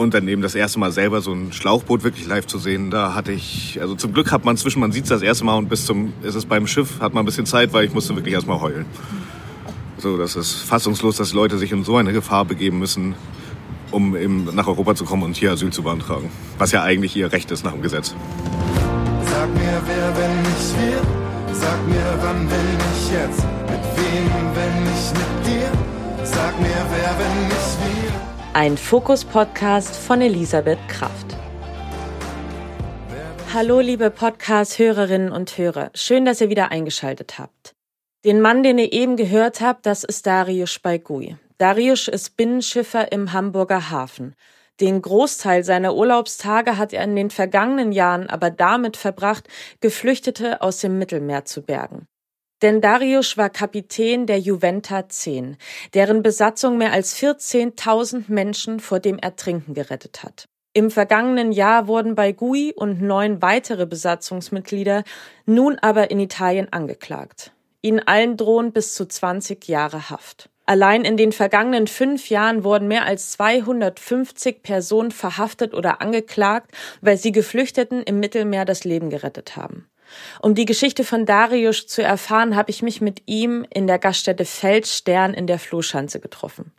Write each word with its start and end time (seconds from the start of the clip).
Eben 0.00 0.40
das 0.40 0.54
erste 0.54 0.78
Mal 0.78 0.92
selber 0.92 1.20
so 1.20 1.30
ein 1.32 1.52
Schlauchboot 1.52 2.02
wirklich 2.04 2.26
live 2.26 2.46
zu 2.46 2.58
sehen, 2.58 2.90
da 2.90 3.14
hatte 3.14 3.32
ich, 3.32 3.78
also 3.82 3.94
zum 3.94 4.14
Glück 4.14 4.32
hat 4.32 4.46
man 4.46 4.56
zwischen, 4.56 4.80
man 4.80 4.92
sieht 4.92 5.02
es 5.02 5.10
das 5.10 5.20
erste 5.20 5.44
Mal 5.44 5.58
und 5.58 5.68
bis 5.68 5.84
zum, 5.84 6.14
ist 6.22 6.34
es 6.34 6.46
beim 6.46 6.66
Schiff, 6.66 7.00
hat 7.00 7.12
man 7.12 7.22
ein 7.22 7.26
bisschen 7.26 7.44
Zeit, 7.44 7.74
weil 7.74 7.84
ich 7.84 7.92
musste 7.92 8.16
wirklich 8.16 8.32
erstmal 8.32 8.62
heulen. 8.62 8.86
So, 9.98 10.16
das 10.16 10.36
ist 10.36 10.54
fassungslos, 10.54 11.18
dass 11.18 11.34
Leute 11.34 11.58
sich 11.58 11.70
in 11.72 11.84
so 11.84 11.98
eine 11.98 12.14
Gefahr 12.14 12.46
begeben 12.46 12.78
müssen, 12.78 13.14
um 13.90 14.16
eben 14.16 14.48
nach 14.54 14.68
Europa 14.68 14.94
zu 14.94 15.04
kommen 15.04 15.22
und 15.22 15.36
hier 15.36 15.52
Asyl 15.52 15.70
zu 15.70 15.82
beantragen. 15.82 16.30
Was 16.56 16.72
ja 16.72 16.82
eigentlich 16.82 17.14
ihr 17.14 17.30
Recht 17.30 17.50
ist 17.50 17.62
nach 17.62 17.72
dem 17.72 17.82
Gesetz. 17.82 18.14
Sag 19.24 19.52
mir, 19.52 19.82
wer, 19.84 20.16
wenn 20.16 20.36
nicht 20.38 20.80
wir? 20.80 21.54
Sag 21.54 21.86
mir, 21.86 22.18
wann, 22.22 22.48
wenn 22.48 22.72
nicht 22.72 23.12
jetzt? 23.12 23.44
Mit 23.68 23.84
wem, 23.96 24.30
wenn 24.54 24.82
nicht 24.82 25.12
mit 25.12 25.46
dir? 25.46 26.24
Sag 26.24 26.58
mir, 26.58 26.86
wer, 26.90 27.16
wenn 27.18 27.48
nicht? 27.48 27.69
Ein 28.52 28.76
Fokus-Podcast 28.76 29.94
von 29.94 30.20
Elisabeth 30.20 30.80
Kraft. 30.88 31.36
Hallo, 33.54 33.78
liebe 33.78 34.10
Podcast-Hörerinnen 34.10 35.30
und 35.30 35.56
Hörer. 35.56 35.92
Schön, 35.94 36.24
dass 36.24 36.40
ihr 36.40 36.50
wieder 36.50 36.72
eingeschaltet 36.72 37.38
habt. 37.38 37.76
Den 38.24 38.40
Mann, 38.40 38.64
den 38.64 38.78
ihr 38.78 38.92
eben 38.92 39.16
gehört 39.16 39.60
habt, 39.60 39.86
das 39.86 40.02
ist 40.02 40.26
Darius 40.26 40.80
Baigui. 40.80 41.36
Darius 41.58 42.08
ist 42.08 42.36
Binnenschiffer 42.36 43.12
im 43.12 43.32
Hamburger 43.32 43.90
Hafen. 43.90 44.34
Den 44.80 45.00
Großteil 45.00 45.62
seiner 45.62 45.94
Urlaubstage 45.94 46.76
hat 46.76 46.92
er 46.92 47.04
in 47.04 47.14
den 47.14 47.30
vergangenen 47.30 47.92
Jahren 47.92 48.28
aber 48.28 48.50
damit 48.50 48.96
verbracht, 48.96 49.46
Geflüchtete 49.80 50.60
aus 50.60 50.78
dem 50.78 50.98
Mittelmeer 50.98 51.44
zu 51.44 51.62
bergen. 51.62 52.08
Denn 52.62 52.80
Darius 52.80 53.36
war 53.36 53.48
Kapitän 53.48 54.26
der 54.26 54.38
Juventa 54.38 55.08
10, 55.08 55.56
deren 55.94 56.22
Besatzung 56.22 56.76
mehr 56.76 56.92
als 56.92 57.16
14.000 57.16 58.24
Menschen 58.28 58.80
vor 58.80 59.00
dem 59.00 59.18
Ertrinken 59.18 59.74
gerettet 59.74 60.22
hat. 60.22 60.46
Im 60.72 60.90
vergangenen 60.90 61.50
Jahr 61.50 61.88
wurden 61.88 62.14
bei 62.14 62.30
Gui 62.32 62.72
und 62.72 63.02
neun 63.02 63.42
weitere 63.42 63.86
Besatzungsmitglieder 63.86 65.02
nun 65.44 65.78
aber 65.80 66.10
in 66.12 66.20
Italien 66.20 66.72
angeklagt. 66.72 67.52
Ihnen 67.82 68.00
allen 68.00 68.36
drohen 68.36 68.72
bis 68.72 68.94
zu 68.94 69.06
20 69.06 69.66
Jahre 69.66 70.10
Haft. 70.10 70.48
Allein 70.66 71.04
in 71.04 71.16
den 71.16 71.32
vergangenen 71.32 71.88
fünf 71.88 72.30
Jahren 72.30 72.62
wurden 72.62 72.86
mehr 72.86 73.04
als 73.04 73.32
250 73.32 74.62
Personen 74.62 75.10
verhaftet 75.10 75.74
oder 75.74 76.00
angeklagt, 76.00 76.70
weil 77.00 77.16
sie 77.16 77.32
Geflüchteten 77.32 78.04
im 78.04 78.20
Mittelmeer 78.20 78.64
das 78.64 78.84
Leben 78.84 79.10
gerettet 79.10 79.56
haben. 79.56 79.89
Um 80.40 80.54
die 80.54 80.64
Geschichte 80.64 81.04
von 81.04 81.26
Darius 81.26 81.86
zu 81.86 82.02
erfahren, 82.02 82.56
habe 82.56 82.70
ich 82.70 82.82
mich 82.82 83.00
mit 83.00 83.22
ihm 83.26 83.66
in 83.70 83.86
der 83.86 83.98
Gaststätte 83.98 84.44
Feldstern 84.44 85.34
in 85.34 85.46
der 85.46 85.58
Flohschanze 85.58 86.20
getroffen. 86.20 86.72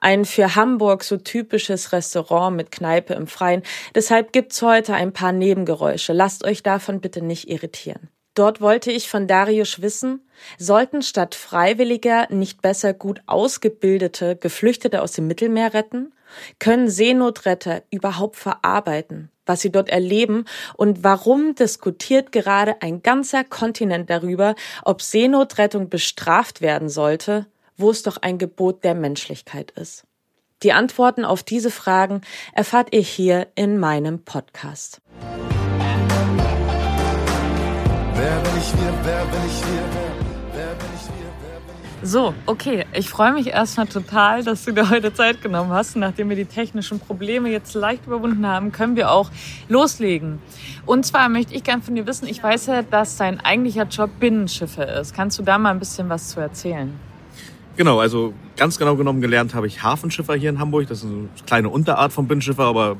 Ein 0.00 0.24
für 0.24 0.54
Hamburg 0.54 1.04
so 1.04 1.16
typisches 1.16 1.92
Restaurant 1.92 2.56
mit 2.56 2.70
Kneipe 2.70 3.14
im 3.14 3.26
Freien. 3.26 3.62
Deshalb 3.94 4.32
gibt's 4.32 4.62
heute 4.62 4.94
ein 4.94 5.12
paar 5.12 5.32
Nebengeräusche. 5.32 6.12
Lasst 6.12 6.44
euch 6.44 6.62
davon 6.62 7.00
bitte 7.00 7.22
nicht 7.22 7.48
irritieren. 7.48 8.08
Dort 8.34 8.62
wollte 8.62 8.90
ich 8.90 9.08
von 9.10 9.26
Darius 9.26 9.82
wissen, 9.82 10.26
sollten 10.58 11.02
statt 11.02 11.34
Freiwilliger 11.34 12.28
nicht 12.30 12.62
besser 12.62 12.94
gut 12.94 13.20
ausgebildete 13.26 14.36
Geflüchtete 14.36 15.02
aus 15.02 15.12
dem 15.12 15.26
Mittelmeer 15.26 15.74
retten? 15.74 16.14
Können 16.58 16.88
Seenotretter 16.88 17.82
überhaupt 17.90 18.36
verarbeiten, 18.36 19.30
was 19.46 19.60
sie 19.60 19.70
dort 19.70 19.88
erleben? 19.88 20.44
Und 20.76 21.04
warum 21.04 21.54
diskutiert 21.54 22.32
gerade 22.32 22.80
ein 22.82 23.02
ganzer 23.02 23.44
Kontinent 23.44 24.10
darüber, 24.10 24.54
ob 24.84 25.02
Seenotrettung 25.02 25.88
bestraft 25.88 26.60
werden 26.60 26.88
sollte, 26.88 27.46
wo 27.76 27.90
es 27.90 28.02
doch 28.02 28.18
ein 28.18 28.38
Gebot 28.38 28.84
der 28.84 28.94
Menschlichkeit 28.94 29.70
ist? 29.72 30.04
Die 30.62 30.72
Antworten 30.72 31.24
auf 31.24 31.42
diese 31.42 31.70
Fragen 31.70 32.20
erfahrt 32.52 32.94
ihr 32.94 33.00
hier 33.00 33.48
in 33.56 33.78
meinem 33.78 34.24
Podcast. 34.24 35.00
Wer 38.14 38.38
bin 38.38 38.52
ich 38.58 38.72
wir? 38.74 38.94
Wer 39.02 39.24
bin 39.24 39.40
ich 39.46 39.60
wir? 39.66 40.11
So, 42.04 42.34
okay. 42.46 42.84
Ich 42.94 43.08
freue 43.08 43.32
mich 43.32 43.46
erstmal 43.46 43.86
total, 43.86 44.42
dass 44.42 44.64
du 44.64 44.72
dir 44.72 44.90
heute 44.90 45.14
Zeit 45.14 45.40
genommen 45.40 45.70
hast. 45.70 45.94
Nachdem 45.94 46.30
wir 46.30 46.36
die 46.36 46.46
technischen 46.46 46.98
Probleme 46.98 47.48
jetzt 47.48 47.74
leicht 47.74 48.06
überwunden 48.06 48.44
haben, 48.44 48.72
können 48.72 48.96
wir 48.96 49.12
auch 49.12 49.30
loslegen. 49.68 50.40
Und 50.84 51.06
zwar 51.06 51.28
möchte 51.28 51.54
ich 51.54 51.62
gerne 51.62 51.80
von 51.80 51.94
dir 51.94 52.04
wissen, 52.04 52.26
ich 52.26 52.42
weiß 52.42 52.66
ja, 52.66 52.82
dass 52.82 53.18
dein 53.18 53.38
eigentlicher 53.38 53.84
Job 53.84 54.10
Binnenschiffe 54.18 54.82
ist. 54.82 55.14
Kannst 55.14 55.38
du 55.38 55.44
da 55.44 55.58
mal 55.58 55.70
ein 55.70 55.78
bisschen 55.78 56.08
was 56.08 56.30
zu 56.30 56.40
erzählen? 56.40 56.92
Genau, 57.76 58.00
also 58.00 58.34
ganz 58.56 58.78
genau 58.78 58.96
genommen 58.96 59.20
gelernt 59.20 59.54
habe 59.54 59.68
ich 59.68 59.84
Hafenschiffer 59.84 60.34
hier 60.34 60.50
in 60.50 60.58
Hamburg. 60.58 60.88
Das 60.88 61.04
ist 61.04 61.06
eine 61.06 61.28
kleine 61.46 61.68
Unterart 61.68 62.12
vom 62.12 62.26
Binnenschiffer, 62.26 62.64
aber 62.64 62.96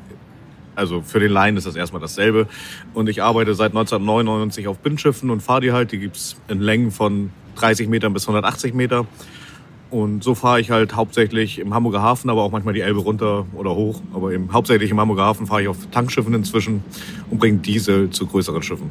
also 0.76 1.02
für 1.02 1.18
den 1.18 1.32
Laien 1.32 1.56
ist 1.56 1.66
das 1.66 1.74
erstmal 1.74 2.00
dasselbe. 2.00 2.46
Und 2.94 3.08
ich 3.08 3.20
arbeite 3.20 3.54
seit 3.54 3.72
1999 3.72 4.68
auf 4.68 4.78
Binnenschiffen 4.78 5.28
und 5.30 5.42
fahre 5.42 5.60
die 5.60 5.72
halt. 5.72 5.90
Die 5.90 5.98
gibt's 5.98 6.36
in 6.46 6.60
Längen 6.60 6.92
von 6.92 7.30
30 7.56 7.88
Metern 7.88 8.12
bis 8.12 8.24
180 8.24 8.74
Meter. 8.74 9.06
Und 9.90 10.24
so 10.24 10.34
fahre 10.34 10.60
ich 10.60 10.70
halt 10.70 10.96
hauptsächlich 10.96 11.58
im 11.58 11.74
Hamburger 11.74 12.00
Hafen, 12.00 12.30
aber 12.30 12.42
auch 12.42 12.50
manchmal 12.50 12.72
die 12.72 12.80
Elbe 12.80 13.00
runter 13.00 13.44
oder 13.52 13.74
hoch. 13.74 14.00
Aber 14.14 14.32
eben 14.32 14.52
hauptsächlich 14.52 14.90
im 14.90 14.98
Hamburger 14.98 15.24
Hafen 15.24 15.46
fahre 15.46 15.62
ich 15.62 15.68
auf 15.68 15.76
Tankschiffen 15.90 16.32
inzwischen 16.32 16.82
und 17.30 17.38
bringe 17.38 17.58
Diesel 17.58 18.08
zu 18.10 18.26
größeren 18.26 18.62
Schiffen. 18.62 18.90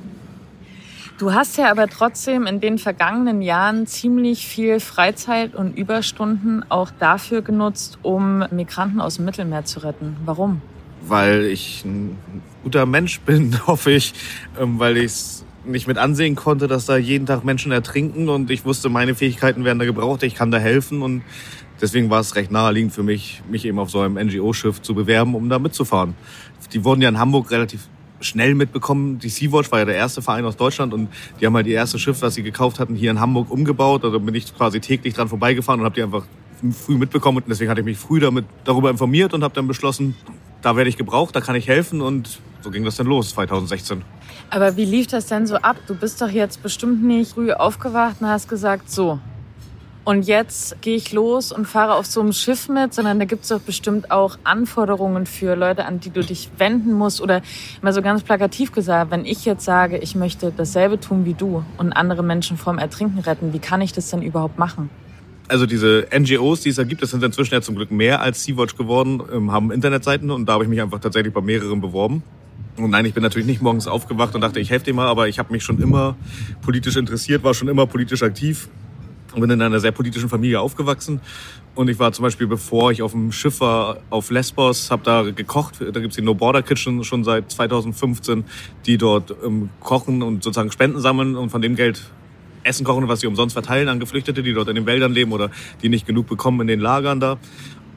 Du 1.18 1.34
hast 1.34 1.58
ja 1.58 1.70
aber 1.70 1.88
trotzdem 1.88 2.48
in 2.48 2.62
den 2.62 2.78
vergangenen 2.78 3.42
Jahren 3.42 3.88
ziemlich 3.88 4.48
viel 4.48 4.80
Freizeit 4.80 5.56
und 5.56 5.78
Überstunden 5.78 6.66
auch 6.70 6.92
dafür 7.00 7.42
genutzt, 7.42 8.00
um 8.02 8.44
Migranten 8.52 9.02
aus 9.02 9.16
dem 9.16 9.26
Mittelmeer 9.26 9.66
zu 9.66 9.84
retten. 9.84 10.18
Warum? 10.26 10.62
weil 11.02 11.46
ich 11.46 11.84
ein 11.86 12.18
guter 12.64 12.86
Mensch 12.86 13.20
bin, 13.22 13.56
hoffe 13.68 13.92
ich, 13.92 14.14
ähm, 14.60 14.80
weil 14.80 14.98
ich 14.98 15.06
es 15.06 15.46
nicht 15.66 15.88
mit 15.88 15.98
ansehen 15.98 16.36
konnte, 16.36 16.68
dass 16.68 16.86
da 16.86 16.98
jeden 16.98 17.26
Tag 17.26 17.44
Menschen 17.44 17.72
ertrinken 17.72 18.30
und 18.30 18.50
ich 18.50 18.66
wusste, 18.66 18.90
meine 18.90 19.16
Fähigkeiten 19.16 19.64
werden 19.64 19.80
da 19.80 19.86
gebraucht, 19.86 20.24
ich 20.24 20.36
kann 20.36 20.52
da 20.52 20.58
helfen 20.58 21.02
und 21.02 21.22
deswegen 21.80 22.10
war 22.10 22.20
es 22.20 22.36
recht 22.36 22.52
naheliegend 22.52 22.94
für 22.94 23.04
mich, 23.04 23.42
mich 23.50 23.66
eben 23.66 23.80
auf 23.80 23.90
so 23.90 24.00
einem 24.00 24.16
NGO-Schiff 24.16 24.82
zu 24.82 24.96
bewerben, 24.96 25.36
um 25.36 25.50
da 25.50 25.60
mitzufahren. 25.60 26.16
Die 26.74 26.84
wurden 26.84 27.02
ja 27.02 27.10
in 27.10 27.20
Hamburg 27.20 27.52
relativ 27.52 27.88
schnell 28.22 28.56
mitbekommen. 28.56 29.20
Die 29.20 29.30
Sea-Watch 29.30 29.72
war 29.72 29.80
ja 29.80 29.86
der 29.86 29.96
erste 29.96 30.22
Verein 30.22 30.46
aus 30.46 30.56
Deutschland 30.56 30.94
und 30.94 31.10
die 31.40 31.46
haben 31.46 31.56
halt 31.56 31.66
die 31.66 31.72
erste 31.72 32.00
Schiff, 32.00 32.22
was 32.22 32.36
sie 32.36 32.44
gekauft 32.44 32.80
hatten, 32.80 32.96
hier 32.96 33.12
in 33.12 33.20
Hamburg 33.20 33.50
umgebaut. 33.52 34.04
Also 34.04 34.20
bin 34.20 34.36
ich 34.36 34.56
quasi 34.56 34.80
täglich 34.80 35.14
dran 35.14 35.28
vorbeigefahren 35.28 35.82
und 35.82 35.86
habe 35.86 35.96
die 35.96 36.04
einfach 36.04 36.26
früh 36.72 36.98
mitbekommen 36.98 37.40
und 37.40 37.50
deswegen 37.50 37.72
hatte 37.72 37.82
ich 37.82 37.86
mich 37.86 37.98
früh 37.98 38.20
damit 38.20 38.46
darüber 38.64 38.90
informiert 38.92 39.34
und 39.34 39.44
habe 39.44 39.54
dann 39.56 39.68
beschlossen, 39.68 40.16
da 40.62 40.76
werde 40.76 40.90
ich 40.90 40.98
gebraucht, 40.98 41.36
da 41.36 41.42
kann 41.42 41.56
ich 41.56 41.68
helfen 41.68 42.02
und 42.02 42.40
so 42.62 42.72
ging 42.72 42.84
das 42.84 42.96
dann 42.96 43.08
los 43.08 43.32
2016. 43.32 44.04
Aber 44.50 44.76
wie 44.78 44.86
lief 44.86 45.08
das 45.08 45.28
denn 45.28 45.48
so 45.48 45.56
ab? 45.56 45.78
Du 45.88 45.96
bist 45.96 46.22
doch 46.22 46.30
jetzt 46.30 46.62
bestimmt 46.62 47.04
nicht 47.04 47.34
früh 47.34 47.52
aufgewacht 47.52 48.18
und 48.20 48.28
hast 48.28 48.50
gesagt, 48.50 48.90
so. 48.90 49.20
Und 50.04 50.24
jetzt 50.26 50.82
gehe 50.82 50.96
ich 50.96 51.14
los 51.14 51.52
und 51.52 51.68
fahre 51.68 51.94
auf 51.94 52.08
so 52.08 52.22
einem 52.22 52.34
Schiff 52.34 52.68
mit, 52.70 52.92
sondern 52.92 53.20
da 53.20 53.26
gibt 53.26 53.44
es 53.44 53.50
doch 53.50 53.62
bestimmt 53.62 54.10
auch 54.10 54.40
Anforderungen 54.44 55.28
für 55.28 55.56
Leute, 55.56 55.86
an 55.86 56.00
die 56.00 56.10
du 56.10 56.22
dich 56.22 56.50
wenden 56.58 56.94
musst. 56.94 57.22
Oder 57.22 57.44
mal 57.84 57.94
so 57.94 58.02
ganz 58.02 58.24
plakativ 58.24 58.72
gesagt, 58.72 59.12
wenn 59.12 59.26
ich 59.26 59.46
jetzt 59.46 59.64
sage, 59.64 60.00
ich 60.00 60.16
möchte 60.16 60.52
dasselbe 60.56 61.00
tun 61.00 61.26
wie 61.26 61.36
du 61.36 61.64
und 61.78 61.94
andere 61.94 62.24
Menschen 62.24 62.58
vorm 62.58 62.80
Ertrinken 62.80 63.20
retten, 63.20 63.54
wie 63.54 63.60
kann 63.60 63.80
ich 63.82 63.94
das 63.94 64.10
denn 64.10 64.24
überhaupt 64.24 64.58
machen? 64.58 64.90
Also 65.48 65.68
diese 65.68 66.08
NGOs, 66.18 66.62
die 66.62 66.70
es 66.70 66.78
da 66.78 66.84
gibt, 66.84 67.04
das 67.04 67.12
sind 67.12 67.22
inzwischen 67.24 67.54
ja 67.54 67.62
zum 67.62 67.76
Glück 67.76 67.92
mehr 67.92 68.22
als 68.22 68.44
Sea-Watch 68.44 68.78
geworden, 68.78 69.22
ähm, 69.32 69.52
haben 69.52 69.70
Internetseiten 69.70 70.32
und 70.32 70.48
da 70.48 70.54
habe 70.54 70.64
ich 70.64 70.70
mich 70.70 70.82
einfach 70.82 71.00
tatsächlich 71.00 71.34
bei 71.34 71.42
mehreren 71.42 71.80
beworben. 71.80 72.24
Und 72.84 72.92
nein, 72.92 73.06
ich 73.06 73.14
bin 73.14 73.24
natürlich 73.24 73.48
nicht 73.48 73.62
morgens 73.62 73.88
aufgewacht 73.88 74.36
und 74.36 74.42
dachte, 74.42 74.60
ich 74.60 74.70
helfe 74.70 74.86
dir 74.86 74.94
mal, 74.94 75.08
aber 75.08 75.28
ich 75.28 75.40
habe 75.40 75.52
mich 75.52 75.64
schon 75.64 75.82
immer 75.82 76.16
politisch 76.62 76.96
interessiert, 76.96 77.44
war 77.44 77.54
schon 77.54 77.68
immer 77.68 77.86
politisch 77.86 78.24
aktiv 78.24 78.70
und 79.34 79.42
bin 79.42 79.50
in 79.50 79.62
einer 79.62 79.80
sehr 79.80 79.92
politischen 79.92 80.30
Familie 80.30 80.60
aufgewachsen. 80.60 81.22
Und 81.74 81.90
ich 81.90 82.00
war 82.00 82.12
zum 82.12 82.24
Beispiel, 82.24 82.48
bevor 82.48 82.92
ich 82.92 83.02
auf 83.02 83.12
dem 83.12 83.32
Schiff 83.32 83.62
war, 83.62 83.98
auf 84.10 84.30
Lesbos, 84.30 84.92
habe 84.92 85.04
da 85.04 85.24
gekocht. 85.24 85.76
Da 85.80 86.00
gibt's 86.00 86.18
die 86.18 86.22
No 86.22 86.34
Border 86.34 86.64
Kitchen 86.64 87.04
schon 87.04 87.24
seit 87.24 87.50
2015, 87.50 88.44
die 88.86 88.98
dort 88.98 89.34
ähm, 89.46 89.70
kochen 89.80 90.22
und 90.22 90.44
sozusagen 90.44 90.72
Spenden 90.72 91.00
sammeln 91.00 91.38
und 91.38 91.50
von 91.50 91.62
dem 91.62 91.76
Geld 91.76 92.12
Essen 92.64 92.86
kochen, 92.86 93.08
was 93.08 93.22
sie 93.22 93.28
umsonst 93.28 93.54
verteilen 93.54 93.88
an 93.90 94.00
Geflüchtete, 94.00 94.44
die 94.44 94.54
dort 94.54 94.68
in 94.68 94.76
den 94.76 94.86
Wäldern 94.86 95.14
leben 95.14 95.32
oder 95.32 95.50
die 95.82 95.90
nicht 95.90 96.06
genug 96.06 96.28
bekommen 96.28 96.62
in 96.62 96.68
den 96.68 96.80
Lagern 96.80 97.20
da. 97.20 97.38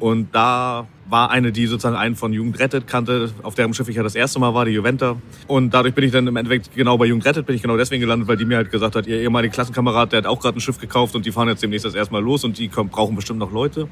Und 0.01 0.35
da 0.35 0.87
war 1.09 1.31
eine, 1.31 1.53
die 1.53 1.67
sozusagen 1.67 1.97
einen 1.97 2.17
von 2.17 2.33
Jugend 2.33 2.59
rettet 2.59 2.87
kannte, 2.87 3.31
auf 3.43 3.55
deren 3.55 3.75
Schiff 3.75 3.89
ich 3.89 3.97
ja 3.97 4.03
das 4.03 4.15
erste 4.15 4.39
Mal 4.39 4.55
war, 4.55 4.65
die 4.65 4.73
Juventa. 4.73 5.17
Und 5.47 5.73
dadurch 5.73 5.95
bin 5.95 6.05
ich 6.05 6.13
dann 6.13 6.27
im 6.27 6.37
Endeffekt 6.37 6.75
genau 6.75 6.97
bei 6.99 7.07
Jugend 7.07 7.25
rettet, 7.27 7.47
bin 7.47 7.57
ich 7.57 7.63
genau 7.63 7.77
deswegen 7.77 8.01
gelandet, 8.01 8.29
weil 8.29 8.37
die 8.37 8.45
mir 8.45 8.57
halt 8.57 8.71
gesagt 8.71 8.97
hat, 8.97 9.07
ihr 9.07 9.19
ehemaliger 9.21 9.53
Klassenkamerad, 9.53 10.13
der 10.13 10.19
hat 10.19 10.27
auch 10.27 10.41
gerade 10.41 10.59
ein 10.59 10.61
Schiff 10.61 10.79
gekauft 10.79 11.15
und 11.15 11.27
die 11.27 11.33
fahren 11.33 11.49
jetzt 11.49 11.63
demnächst 11.63 11.85
das 11.85 11.95
erstmal 11.95 12.23
los 12.23 12.45
und 12.45 12.59
die 12.59 12.69
brauchen 12.69 13.17
bestimmt 13.17 13.39
noch 13.39 13.53
Leute. 13.53 13.89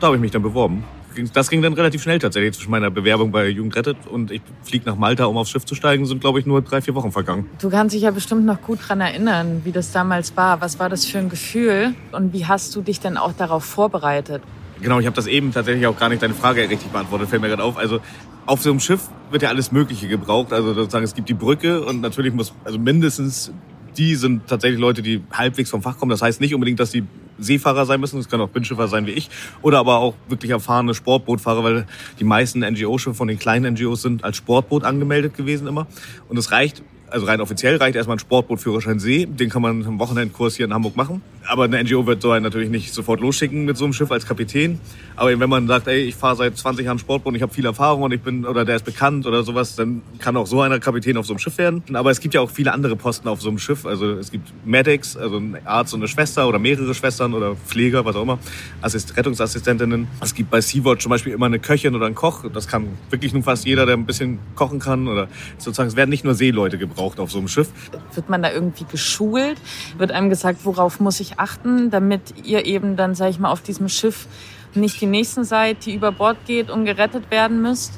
Da 0.00 0.08
habe 0.08 0.16
ich 0.16 0.22
mich 0.22 0.30
dann 0.30 0.42
beworben. 0.42 0.84
Das 1.32 1.48
ging 1.48 1.62
dann 1.62 1.74
relativ 1.74 2.02
schnell 2.02 2.18
tatsächlich 2.18 2.54
zwischen 2.54 2.72
meiner 2.72 2.90
Bewerbung 2.90 3.30
bei 3.30 3.48
Jugend 3.48 3.76
rettet 3.76 3.96
und 4.10 4.32
ich 4.32 4.42
fliege 4.64 4.84
nach 4.86 4.96
Malta, 4.96 5.26
um 5.26 5.36
aufs 5.36 5.50
Schiff 5.50 5.64
zu 5.64 5.76
steigen, 5.76 6.06
sind 6.06 6.20
glaube 6.20 6.40
ich 6.40 6.46
nur 6.46 6.60
drei, 6.62 6.82
vier 6.82 6.96
Wochen 6.96 7.12
vergangen. 7.12 7.48
Du 7.60 7.70
kannst 7.70 7.94
dich 7.94 8.02
ja 8.02 8.10
bestimmt 8.10 8.44
noch 8.44 8.60
gut 8.60 8.80
dran 8.88 9.00
erinnern, 9.00 9.60
wie 9.64 9.70
das 9.70 9.92
damals 9.92 10.36
war. 10.36 10.60
Was 10.60 10.80
war 10.80 10.88
das 10.88 11.04
für 11.04 11.18
ein 11.18 11.28
Gefühl 11.28 11.94
und 12.10 12.32
wie 12.32 12.46
hast 12.46 12.74
du 12.74 12.82
dich 12.82 12.98
denn 12.98 13.16
auch 13.16 13.32
darauf 13.32 13.64
vorbereitet? 13.64 14.42
Genau, 14.80 14.98
ich 15.00 15.06
habe 15.06 15.16
das 15.16 15.26
eben 15.26 15.52
tatsächlich 15.52 15.86
auch 15.86 15.98
gar 15.98 16.08
nicht 16.08 16.22
deine 16.22 16.34
Frage 16.34 16.68
richtig 16.68 16.90
beantwortet, 16.90 17.28
fällt 17.28 17.42
mir 17.42 17.48
gerade 17.48 17.62
auf. 17.62 17.76
Also 17.76 18.00
auf 18.46 18.62
so 18.62 18.70
einem 18.70 18.80
Schiff 18.80 19.08
wird 19.30 19.42
ja 19.42 19.48
alles 19.48 19.72
Mögliche 19.72 20.08
gebraucht. 20.08 20.52
Also 20.52 20.74
sozusagen 20.74 21.04
es 21.04 21.14
gibt 21.14 21.28
die 21.28 21.34
Brücke 21.34 21.82
und 21.82 22.00
natürlich 22.00 22.34
muss, 22.34 22.52
also 22.64 22.78
mindestens 22.78 23.52
die 23.96 24.14
sind 24.16 24.46
tatsächlich 24.46 24.80
Leute, 24.80 25.02
die 25.02 25.22
halbwegs 25.32 25.70
vom 25.70 25.82
Fach 25.82 25.98
kommen. 25.98 26.10
Das 26.10 26.22
heißt 26.22 26.40
nicht 26.40 26.54
unbedingt, 26.54 26.80
dass 26.80 26.90
die 26.90 27.04
Seefahrer 27.38 27.86
sein 27.86 28.00
müssen, 28.00 28.18
es 28.20 28.28
können 28.28 28.42
auch 28.42 28.48
Binnenschiffer 28.48 28.88
sein 28.88 29.06
wie 29.06 29.12
ich, 29.12 29.28
oder 29.62 29.78
aber 29.78 29.98
auch 29.98 30.14
wirklich 30.28 30.50
erfahrene 30.50 30.94
Sportbootfahrer, 30.94 31.64
weil 31.64 31.86
die 32.18 32.24
meisten 32.24 32.60
NGO-Schiffe 32.60 33.14
von 33.14 33.28
den 33.28 33.38
kleinen 33.38 33.74
NGOs 33.74 34.02
sind 34.02 34.24
als 34.24 34.36
Sportboot 34.36 34.84
angemeldet 34.84 35.36
gewesen 35.36 35.66
immer. 35.66 35.86
Und 36.28 36.36
es 36.36 36.52
reicht 36.52 36.82
also 37.14 37.26
rein 37.26 37.40
offiziell 37.40 37.76
reicht 37.76 37.94
erstmal 37.94 38.16
ein 38.16 38.18
Sportbootführerschein 38.18 38.98
See. 38.98 39.26
Den 39.26 39.48
kann 39.48 39.62
man 39.62 39.82
im 39.82 39.98
Wochenendkurs 40.00 40.56
hier 40.56 40.66
in 40.66 40.74
Hamburg 40.74 40.96
machen. 40.96 41.22
Aber 41.46 41.64
eine 41.64 41.82
NGO 41.82 42.06
wird 42.06 42.20
so 42.20 42.32
einen 42.32 42.42
natürlich 42.42 42.70
nicht 42.70 42.92
sofort 42.92 43.20
losschicken 43.20 43.64
mit 43.64 43.76
so 43.76 43.84
einem 43.84 43.92
Schiff 43.92 44.10
als 44.10 44.26
Kapitän. 44.26 44.80
Aber 45.14 45.38
wenn 45.38 45.48
man 45.48 45.68
sagt, 45.68 45.86
ey, 45.86 46.00
ich 46.00 46.16
fahre 46.16 46.34
seit 46.34 46.56
20 46.56 46.86
Jahren 46.86 46.98
Sportboot 46.98 47.30
und 47.30 47.36
ich 47.36 47.42
habe 47.42 47.54
viel 47.54 47.66
Erfahrung 47.66 48.02
und 48.02 48.12
ich 48.12 48.20
bin 48.20 48.44
oder 48.44 48.64
der 48.64 48.76
ist 48.76 48.84
bekannt 48.84 49.26
oder 49.26 49.44
sowas, 49.44 49.76
dann 49.76 50.02
kann 50.18 50.36
auch 50.36 50.48
so 50.48 50.60
einer 50.60 50.80
Kapitän 50.80 51.16
auf 51.16 51.26
so 51.26 51.34
einem 51.34 51.38
Schiff 51.38 51.56
werden. 51.56 51.84
Aber 51.94 52.10
es 52.10 52.18
gibt 52.18 52.34
ja 52.34 52.40
auch 52.40 52.50
viele 52.50 52.72
andere 52.72 52.96
Posten 52.96 53.28
auf 53.28 53.40
so 53.40 53.48
einem 53.48 53.58
Schiff. 53.58 53.86
Also 53.86 54.14
es 54.14 54.32
gibt 54.32 54.52
Medics, 54.66 55.16
also 55.16 55.36
ein 55.36 55.58
Arzt 55.64 55.94
und 55.94 56.00
eine 56.00 56.08
Schwester 56.08 56.48
oder 56.48 56.58
mehrere 56.58 56.94
Schwestern 56.94 57.32
oder 57.32 57.54
Pfleger, 57.54 58.04
was 58.04 58.16
auch 58.16 58.22
immer, 58.22 58.40
Assist 58.80 59.16
Rettungsassistentinnen. 59.16 60.08
Es 60.20 60.34
gibt 60.34 60.50
bei 60.50 60.60
Sea-Watch 60.60 61.04
zum 61.04 61.10
Beispiel 61.10 61.32
immer 61.32 61.46
eine 61.46 61.60
Köchin 61.60 61.94
oder 61.94 62.06
einen 62.06 62.16
Koch. 62.16 62.44
Das 62.52 62.66
kann 62.66 62.88
wirklich 63.10 63.32
nun 63.32 63.44
fast 63.44 63.66
jeder, 63.66 63.86
der 63.86 63.96
ein 63.96 64.06
bisschen 64.06 64.40
kochen 64.56 64.80
kann 64.80 65.06
oder 65.06 65.28
sozusagen. 65.58 65.88
Es 65.88 65.96
werden 65.96 66.10
nicht 66.10 66.24
nur 66.24 66.34
Seeleute 66.34 66.76
gebraucht 66.76 67.03
gebraucht 67.04 67.20
auf 67.20 67.30
so 67.30 67.38
einem 67.38 67.48
Schiff. 67.48 67.68
Wird 68.14 68.28
man 68.28 68.42
da 68.42 68.50
irgendwie 68.50 68.84
geschult? 68.84 69.58
Wird 69.98 70.12
einem 70.12 70.30
gesagt, 70.30 70.64
worauf 70.64 71.00
muss 71.00 71.20
ich 71.20 71.38
achten, 71.38 71.90
damit 71.90 72.34
ihr 72.44 72.64
eben 72.66 72.96
dann, 72.96 73.14
sag 73.14 73.30
ich 73.30 73.38
mal, 73.38 73.50
auf 73.50 73.62
diesem 73.62 73.88
Schiff 73.88 74.26
nicht 74.74 75.00
die 75.00 75.06
Nächsten 75.06 75.44
seid, 75.44 75.86
die 75.86 75.94
über 75.94 76.12
Bord 76.12 76.36
geht 76.46 76.70
und 76.70 76.84
gerettet 76.84 77.30
werden 77.30 77.62
müsst? 77.62 77.92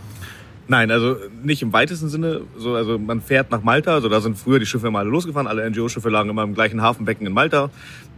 Nein, 0.68 0.90
also 0.90 1.16
nicht 1.44 1.62
im 1.62 1.72
weitesten 1.72 2.08
Sinne. 2.08 2.42
So, 2.56 2.74
also 2.74 2.98
man 2.98 3.20
fährt 3.20 3.50
nach 3.50 3.62
Malta, 3.62 3.94
also 3.94 4.08
da 4.08 4.20
sind 4.20 4.36
früher 4.36 4.58
die 4.58 4.66
Schiffe 4.66 4.88
immer 4.88 4.98
alle 4.98 5.10
losgefahren, 5.10 5.46
alle 5.46 5.68
NGO-Schiffe 5.70 6.08
lagen 6.08 6.28
immer 6.30 6.42
im 6.42 6.54
gleichen 6.54 6.82
Hafenbecken 6.82 7.26
in 7.26 7.32
Malta. 7.32 7.70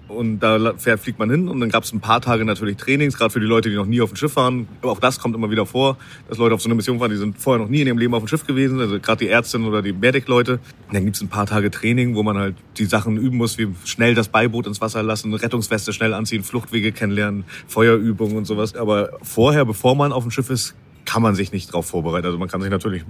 Und 0.09 0.39
da 0.39 0.73
fährt, 0.79 1.01
fliegt 1.01 1.19
man 1.19 1.31
hin 1.31 1.49
und 1.49 1.61
dann 1.61 1.69
gab 1.69 1.85
es 1.85 1.93
ein 1.93 2.01
paar 2.01 2.23
Tage 2.23 2.47
natürlich 2.47 2.79
Trainings, 2.79 3.19
gerade 3.19 3.31
für 3.31 3.41
die 3.41 3.47
Leute, 3.47 3.69
die 3.69 3.77
noch 3.77 3.85
nie 3.85 4.01
auf 4.01 4.09
dem 4.09 4.17
Schiff 4.17 4.35
waren. 4.37 4.67
Aber 4.81 4.93
auch 4.93 5.01
das 5.01 5.19
kommt 5.19 5.35
immer 5.35 5.51
wieder 5.51 5.67
vor, 5.67 5.99
dass 6.31 6.39
Leute 6.39 6.55
auf 6.55 6.63
so 6.63 6.69
eine 6.69 6.77
Mission 6.77 6.99
fahren, 6.99 7.11
die 7.11 7.19
sind 7.19 7.39
vorher 7.39 7.63
noch 7.63 7.71
nie 7.71 7.83
in 7.83 7.89
ihrem 7.89 7.99
Leben 7.99 8.15
auf 8.15 8.23
dem 8.23 8.29
Schiff 8.29 8.47
gewesen, 8.47 8.81
also 8.81 8.99
gerade 9.01 9.19
die 9.19 9.29
Ärztin 9.29 9.65
oder 9.65 9.83
die 9.83 9.93
Medic-Leute. 9.93 10.61
Dann 10.91 11.05
gibt 11.05 11.17
es 11.17 11.23
ein 11.23 11.29
paar 11.29 11.45
Tage 11.45 11.71
Training, 11.71 12.15
wo 12.15 12.23
man 12.23 12.39
halt 12.39 12.55
die 12.79 12.87
Sachen 12.87 13.19
üben 13.19 13.37
muss, 13.37 13.59
wie 13.59 13.69
schnell 13.85 14.15
das 14.15 14.29
Beiboot 14.29 14.67
ins 14.67 14.81
Wasser 14.81 15.03
lassen, 15.03 15.35
Rettungsweste 15.35 15.93
schnell 15.93 16.15
anziehen, 16.15 16.43
Fluchtwege 16.43 16.93
kennenlernen, 16.93 17.45
Feuerübungen 17.67 18.39
und 18.39 18.47
sowas. 18.47 18.75
Aber 18.77 19.11
vorher, 19.23 19.67
bevor 19.67 19.95
man 19.95 20.13
auf 20.13 20.25
dem 20.25 20.31
Schiff 20.31 20.49
ist, 20.49 20.75
kann 21.09 21.23
man 21.23 21.35
sich 21.35 21.53
nicht 21.53 21.71
darauf 21.71 21.87
vorbereiten. 21.87 22.27
Also 22.27 22.37
man 22.37 22.49
kann 22.49 22.61
sich 22.61 22.71
natürlich 22.71 23.03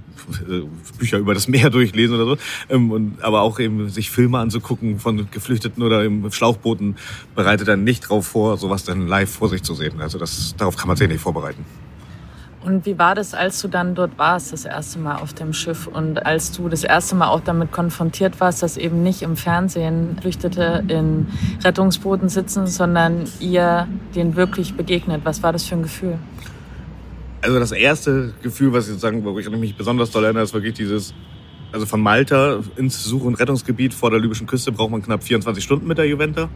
äh, 0.49 0.62
Bücher 0.99 1.19
über 1.19 1.35
das 1.35 1.49
Meer 1.49 1.69
durchlesen 1.79 2.15
oder 2.15 2.27
so, 2.27 2.37
ähm, 2.69 2.93
und, 2.93 3.25
aber 3.25 3.43
auch 3.43 3.59
eben 3.59 3.89
sich 3.89 4.11
Filme 4.11 4.39
anzugucken 4.39 5.00
von 5.00 5.29
Geflüchteten 5.33 5.83
oder 5.83 6.05
im 6.05 6.31
Schlauchbooten 6.31 6.97
bereitet 7.35 7.67
dann 7.67 7.83
nicht 7.83 8.05
darauf 8.05 8.29
vor, 8.29 8.56
sowas 8.56 8.85
dann 8.85 9.09
live 9.09 9.29
vor 9.29 9.49
sich 9.49 9.65
zu 9.65 9.75
sehen. 9.75 10.00
Also 10.00 10.17
das, 10.17 10.55
darauf 10.56 10.77
kann 10.77 10.87
man 10.87 10.97
sich 10.97 11.09
nicht 11.09 11.21
vorbereiten. 11.21 11.65
Und 12.65 12.87
wie 12.87 12.99
war 12.99 13.17
das, 13.17 13.35
als 13.35 13.61
du 13.62 13.69
dann 13.69 13.97
dort 13.97 14.17
warst, 14.17 14.53
das 14.53 14.65
erste 14.65 15.00
Mal 15.00 15.17
auf 15.17 15.33
dem 15.33 15.53
Schiff 15.53 15.89
und 15.89 16.25
als 16.25 16.53
du 16.53 16.69
das 16.69 16.85
erste 16.85 17.17
Mal 17.17 17.29
auch 17.29 17.41
damit 17.41 17.73
konfrontiert 17.73 18.39
warst, 18.41 18.62
dass 18.62 18.77
eben 18.77 19.03
nicht 19.03 19.23
im 19.23 19.37
Fernsehen 19.37 20.19
Flüchtete 20.21 20.85
in 20.87 21.27
Rettungsbooten 21.65 22.29
sitzen, 22.29 22.69
sondern 22.69 23.25
ihr 23.41 23.89
denen 24.15 24.37
wirklich 24.37 24.77
begegnet? 24.77 25.23
Was 25.25 25.43
war 25.43 25.53
das 25.53 25.65
für 25.65 25.75
ein 25.77 25.83
Gefühl? 25.83 26.19
Also 27.40 27.58
das 27.61 27.73
erste 27.73 28.35
Gefühl, 28.43 28.73
was 28.73 28.88
ich 28.88 28.99
sagen, 28.99 29.25
wo 29.25 29.38
ich 29.38 29.49
mich 29.50 29.76
besonders 29.76 30.11
doll 30.11 30.25
erinnere, 30.25 30.43
ist 30.43 30.55
wirklich 30.55 30.75
dieses, 30.75 31.14
also 31.73 31.87
von 31.87 32.00
Malta 32.00 32.61
ins 32.76 33.05
Such- 33.05 33.25
und 33.25 33.35
Rettungsgebiet 33.35 33.94
vor 33.94 34.11
der 34.11 34.19
libyschen 34.19 34.46
Küste 34.46 34.73
braucht 34.73 34.90
man 34.90 35.02
knapp 35.02 35.23
24 35.23 35.62
Stunden 35.62 35.87
mit 35.87 35.99
der 35.99 36.06
Juventa. 36.06 36.49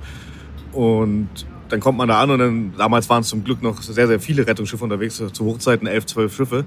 Und 0.73 1.29
dann 1.69 1.81
kommt 1.81 1.99
man 1.99 2.09
da 2.09 2.21
an 2.21 2.31
und 2.31 2.39
dann, 2.39 2.75
damals 2.77 3.09
waren 3.09 3.23
es 3.23 3.29
zum 3.29 3.45
Glück 3.45 3.63
noch 3.63 3.81
sehr, 3.81 4.07
sehr 4.07 4.21
viele 4.21 4.47
Rettungsschiffe 4.47 4.83
unterwegs, 4.83 5.23
zu 5.33 5.45
Hochzeiten 5.45 5.87
elf, 5.87 6.05
zwölf 6.07 6.35
Schiffe. 6.35 6.65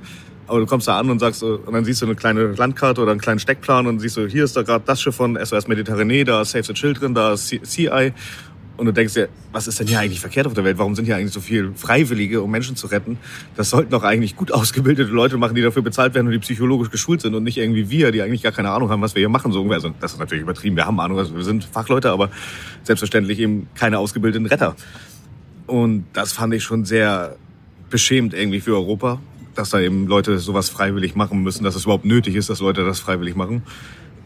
Aber 0.47 0.59
du 0.59 0.65
kommst 0.65 0.87
da 0.87 0.97
an 0.97 1.09
und 1.09 1.19
sagst, 1.19 1.43
und 1.43 1.71
dann 1.73 1.85
siehst 1.85 2.01
du 2.01 2.05
eine 2.05 2.15
kleine 2.15 2.53
Landkarte 2.53 3.01
oder 3.01 3.11
einen 3.11 3.19
kleinen 3.19 3.39
Steckplan 3.39 3.87
und 3.87 3.99
siehst 3.99 4.15
du, 4.17 4.27
hier 4.27 4.43
ist 4.43 4.55
da 4.55 4.61
gerade 4.61 4.83
das 4.85 5.01
Schiff 5.01 5.15
von 5.15 5.37
SOS 5.43 5.67
Mediterranee, 5.67 6.23
da 6.23 6.41
ist 6.41 6.51
Save 6.51 6.63
the 6.63 6.73
Children, 6.73 7.13
da 7.13 7.33
ist 7.33 7.47
CI 7.47 8.13
und 8.77 8.85
du 8.85 8.91
denkst 8.91 9.13
dir, 9.13 9.29
was 9.51 9.67
ist 9.67 9.79
denn 9.79 9.87
hier 9.87 9.99
eigentlich 9.99 10.19
verkehrt 10.19 10.47
auf 10.47 10.53
der 10.53 10.63
Welt? 10.63 10.77
Warum 10.77 10.95
sind 10.95 11.05
hier 11.05 11.15
eigentlich 11.15 11.33
so 11.33 11.39
viele 11.39 11.73
Freiwillige, 11.75 12.41
um 12.41 12.51
Menschen 12.51 12.75
zu 12.75 12.87
retten? 12.87 13.17
Das 13.55 13.69
sollten 13.69 13.91
doch 13.91 14.03
eigentlich 14.03 14.35
gut 14.35 14.51
ausgebildete 14.51 15.11
Leute 15.11 15.37
machen, 15.37 15.55
die 15.55 15.61
dafür 15.61 15.81
bezahlt 15.81 16.13
werden 16.13 16.27
und 16.27 16.33
die 16.33 16.39
psychologisch 16.39 16.89
geschult 16.89 17.21
sind 17.21 17.35
und 17.35 17.43
nicht 17.43 17.57
irgendwie 17.57 17.89
wir, 17.89 18.11
die 18.11 18.21
eigentlich 18.21 18.43
gar 18.43 18.51
keine 18.51 18.71
Ahnung 18.71 18.89
haben, 18.89 19.01
was 19.01 19.15
wir 19.15 19.21
hier 19.21 19.29
machen. 19.29 19.51
So 19.51 19.63
Also 19.71 19.93
das 19.99 20.13
ist 20.13 20.19
natürlich 20.19 20.43
übertrieben. 20.43 20.75
Wir 20.75 20.85
haben 20.85 20.99
Ahnung, 20.99 21.17
also 21.17 21.35
wir 21.35 21.43
sind 21.43 21.63
Fachleute, 21.63 22.11
aber 22.11 22.29
selbstverständlich 22.83 23.39
eben 23.39 23.67
keine 23.75 23.99
ausgebildeten 23.99 24.45
Retter. 24.45 24.75
Und 25.67 26.05
das 26.13 26.31
fand 26.31 26.53
ich 26.53 26.63
schon 26.63 26.85
sehr 26.85 27.35
beschämend 27.89 28.33
irgendwie 28.33 28.59
für 28.59 28.73
Europa, 28.73 29.19
dass 29.55 29.69
da 29.69 29.79
eben 29.79 30.07
Leute 30.07 30.37
sowas 30.39 30.69
freiwillig 30.69 31.15
machen 31.15 31.41
müssen, 31.43 31.63
dass 31.63 31.75
es 31.75 31.83
überhaupt 31.85 32.05
nötig 32.05 32.35
ist, 32.35 32.49
dass 32.49 32.59
Leute 32.59 32.85
das 32.85 32.99
freiwillig 32.99 33.35
machen. 33.35 33.63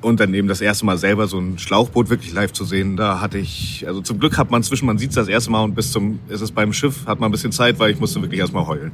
Und 0.02 0.22
dann 0.22 0.34
eben 0.34 0.48
das 0.48 0.62
erste 0.62 0.86
Mal 0.86 0.98
selber 0.98 1.28
so 1.28 1.38
ein 1.40 1.60
Schlauchboot 1.60 2.10
wirklich 2.10 2.32
live 2.32 2.54
zu 2.54 2.64
sehen, 2.64 2.96
da 2.96 3.20
hatte 3.20 3.38
ich, 3.38 3.86
also 3.86 4.02
zum 4.02 4.18
Glück 4.20 4.38
hat 4.38 4.50
man 4.50 4.64
zwischen, 4.64 4.86
man 4.86 4.98
sieht 4.98 5.10
es 5.10 5.16
das 5.16 5.28
erste 5.28 5.52
Mal 5.52 5.62
und 5.62 5.76
bis 5.76 5.92
zum, 5.92 6.20
ist 6.30 6.40
es 6.40 6.52
beim 6.52 6.72
Schiff, 6.72 7.06
hat 7.06 7.20
man 7.20 7.30
ein 7.30 7.32
bisschen 7.34 7.52
Zeit, 7.52 7.80
weil 7.80 7.92
ich 7.92 8.00
musste 8.00 8.22
wirklich 8.22 8.40
erstmal 8.40 8.66
heulen. 8.66 8.92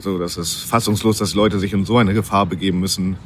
So, 0.00 0.18
das 0.18 0.36
ist 0.36 0.64
fassungslos, 0.64 1.18
dass 1.18 1.34
Leute 1.34 1.60
sich 1.60 1.72
in 1.72 1.84
so 1.84 1.96
eine 1.96 2.12
Gefahr 2.12 2.44
begeben 2.44 2.80
müssen, 2.80 3.16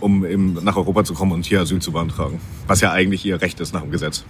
um 0.00 0.24
eben 0.24 0.54
nach 0.62 0.76
Europa 0.76 1.04
zu 1.04 1.14
kommen 1.14 1.32
und 1.32 1.46
hier 1.46 1.60
Asyl 1.60 1.80
zu 1.80 1.92
beantragen. 1.92 2.40
Was 2.66 2.80
ja 2.80 2.90
eigentlich 2.90 3.24
ihr 3.24 3.40
Recht 3.40 3.60
ist 3.60 3.72
nach 3.72 3.82
dem 3.82 3.92
Gesetz. 3.92 4.24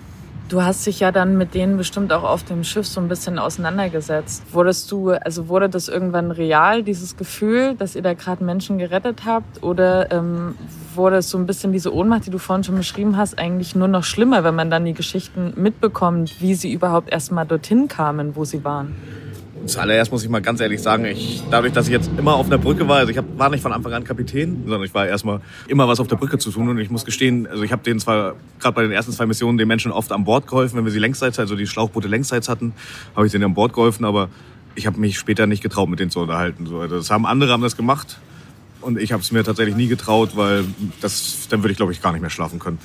Du 0.52 0.62
hast 0.62 0.86
dich 0.86 1.00
ja 1.00 1.12
dann 1.12 1.38
mit 1.38 1.54
denen 1.54 1.78
bestimmt 1.78 2.12
auch 2.12 2.24
auf 2.24 2.42
dem 2.42 2.62
Schiff 2.62 2.86
so 2.86 3.00
ein 3.00 3.08
bisschen 3.08 3.38
auseinandergesetzt. 3.38 4.42
Wurdest 4.52 4.92
du, 4.92 5.12
also 5.12 5.48
wurde 5.48 5.70
das 5.70 5.88
irgendwann 5.88 6.30
real, 6.30 6.82
dieses 6.82 7.16
Gefühl, 7.16 7.74
dass 7.74 7.96
ihr 7.96 8.02
da 8.02 8.12
gerade 8.12 8.44
Menschen 8.44 8.76
gerettet 8.76 9.22
habt? 9.24 9.62
Oder 9.62 10.12
ähm, 10.12 10.54
wurde 10.94 11.16
es 11.16 11.30
so 11.30 11.38
ein 11.38 11.46
bisschen 11.46 11.72
diese 11.72 11.94
Ohnmacht, 11.94 12.26
die 12.26 12.30
du 12.30 12.36
vorhin 12.36 12.64
schon 12.64 12.76
beschrieben 12.76 13.16
hast, 13.16 13.38
eigentlich 13.38 13.74
nur 13.74 13.88
noch 13.88 14.04
schlimmer, 14.04 14.44
wenn 14.44 14.54
man 14.54 14.68
dann 14.68 14.84
die 14.84 14.92
Geschichten 14.92 15.54
mitbekommt, 15.56 16.42
wie 16.42 16.54
sie 16.54 16.70
überhaupt 16.70 17.10
erst 17.10 17.32
mal 17.32 17.46
dorthin 17.46 17.88
kamen, 17.88 18.36
wo 18.36 18.44
sie 18.44 18.62
waren? 18.62 18.94
Zuallererst 19.66 20.10
muss 20.10 20.24
ich 20.24 20.28
mal 20.28 20.42
ganz 20.42 20.60
ehrlich 20.60 20.82
sagen, 20.82 21.04
ich, 21.04 21.42
dadurch, 21.50 21.72
dass 21.72 21.86
ich 21.86 21.92
jetzt 21.92 22.10
immer 22.18 22.34
auf 22.34 22.46
einer 22.46 22.58
Brücke 22.58 22.88
war, 22.88 22.98
also 22.98 23.10
ich 23.10 23.18
hab, 23.18 23.38
war 23.38 23.48
nicht 23.48 23.62
von 23.62 23.72
Anfang 23.72 23.92
an 23.92 24.04
Kapitän, 24.04 24.62
sondern 24.64 24.82
ich 24.82 24.92
war 24.92 25.06
erstmal 25.06 25.40
immer 25.68 25.86
was 25.86 26.00
auf 26.00 26.08
der 26.08 26.16
Brücke 26.16 26.38
zu 26.38 26.50
tun 26.50 26.68
und 26.68 26.78
ich 26.78 26.90
muss 26.90 27.04
gestehen, 27.04 27.46
also 27.46 27.62
ich 27.62 27.70
habe 27.70 27.82
denen 27.82 28.00
zwar 28.00 28.34
gerade 28.58 28.74
bei 28.74 28.82
den 28.82 28.90
ersten 28.90 29.12
zwei 29.12 29.26
Missionen 29.26 29.58
den 29.58 29.68
Menschen 29.68 29.92
oft 29.92 30.10
an 30.10 30.24
Bord 30.24 30.46
geholfen, 30.46 30.76
wenn 30.76 30.84
wir 30.84 30.92
sie 30.92 30.98
längsseits, 30.98 31.38
also 31.38 31.54
die 31.54 31.66
Schlauchboote 31.66 32.08
längsseits 32.08 32.48
hatten, 32.48 32.72
habe 33.14 33.26
ich 33.26 33.32
denen 33.32 33.44
an 33.44 33.54
Bord 33.54 33.72
geholfen, 33.72 34.04
aber 34.04 34.28
ich 34.74 34.86
habe 34.86 34.98
mich 34.98 35.18
später 35.18 35.46
nicht 35.46 35.62
getraut, 35.62 35.88
mit 35.88 36.00
denen 36.00 36.10
zu 36.10 36.20
unterhalten. 36.20 36.66
So, 36.66 36.80
also 36.80 36.96
das 36.96 37.10
haben 37.10 37.26
andere 37.26 37.52
haben 37.52 37.62
das 37.62 37.76
gemacht 37.76 38.18
und 38.80 38.98
ich 38.98 39.12
habe 39.12 39.22
es 39.22 39.30
mir 39.30 39.44
tatsächlich 39.44 39.76
nie 39.76 39.86
getraut, 39.86 40.36
weil 40.36 40.64
das, 41.00 41.46
dann 41.50 41.62
würde 41.62 41.72
ich 41.72 41.76
glaube 41.76 41.92
ich 41.92 42.02
gar 42.02 42.12
nicht 42.12 42.22
mehr 42.22 42.30
schlafen 42.30 42.58
können 42.58 42.78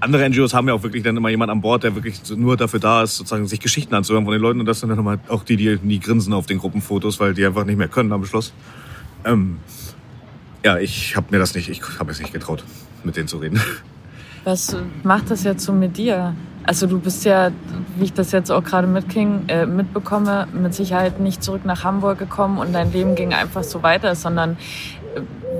andere 0.00 0.28
NGOs 0.28 0.54
haben 0.54 0.68
ja 0.68 0.74
auch 0.74 0.82
wirklich 0.82 1.02
dann 1.02 1.16
immer 1.16 1.28
jemand 1.28 1.50
an 1.50 1.60
Bord, 1.60 1.84
der 1.84 1.94
wirklich 1.94 2.20
nur 2.36 2.56
dafür 2.56 2.80
da 2.80 3.02
ist, 3.02 3.16
sozusagen 3.16 3.46
sich 3.46 3.60
Geschichten 3.60 3.94
anzuhören 3.94 4.24
von 4.24 4.32
den 4.32 4.42
Leuten. 4.42 4.60
Und 4.60 4.66
das 4.66 4.80
sind 4.80 4.88
dann 4.88 4.96
nochmal 4.96 5.20
auch 5.28 5.44
die, 5.44 5.56
die 5.56 5.78
nie 5.82 6.00
grinsen 6.00 6.32
auf 6.32 6.46
den 6.46 6.58
Gruppenfotos, 6.58 7.20
weil 7.20 7.34
die 7.34 7.46
einfach 7.46 7.64
nicht 7.64 7.76
mehr 7.76 7.88
können 7.88 8.12
am 8.12 8.24
Schluss. 8.24 8.52
Ähm, 9.24 9.58
ja, 10.64 10.78
ich 10.78 11.16
habe 11.16 11.28
mir 11.30 11.38
das 11.38 11.54
nicht, 11.54 11.68
ich 11.68 11.80
habe 11.98 12.10
es 12.10 12.20
nicht 12.20 12.32
getraut, 12.32 12.64
mit 13.04 13.16
denen 13.16 13.28
zu 13.28 13.38
reden. 13.38 13.60
Was 14.44 14.74
macht 15.02 15.30
das 15.30 15.44
jetzt 15.44 15.64
so 15.64 15.72
mit 15.72 15.98
dir? 15.98 16.34
Also 16.64 16.86
du 16.86 16.98
bist 16.98 17.24
ja, 17.24 17.50
wie 17.96 18.04
ich 18.04 18.12
das 18.12 18.32
jetzt 18.32 18.50
auch 18.50 18.62
gerade 18.62 18.86
mitkrieg, 18.86 19.28
äh, 19.48 19.66
mitbekomme, 19.66 20.48
mit 20.52 20.74
Sicherheit 20.74 21.20
nicht 21.20 21.42
zurück 21.42 21.64
nach 21.64 21.84
Hamburg 21.84 22.18
gekommen 22.18 22.58
und 22.58 22.72
dein 22.72 22.92
Leben 22.92 23.14
ging 23.14 23.34
einfach 23.34 23.64
so 23.64 23.82
weiter, 23.82 24.14
sondern 24.14 24.56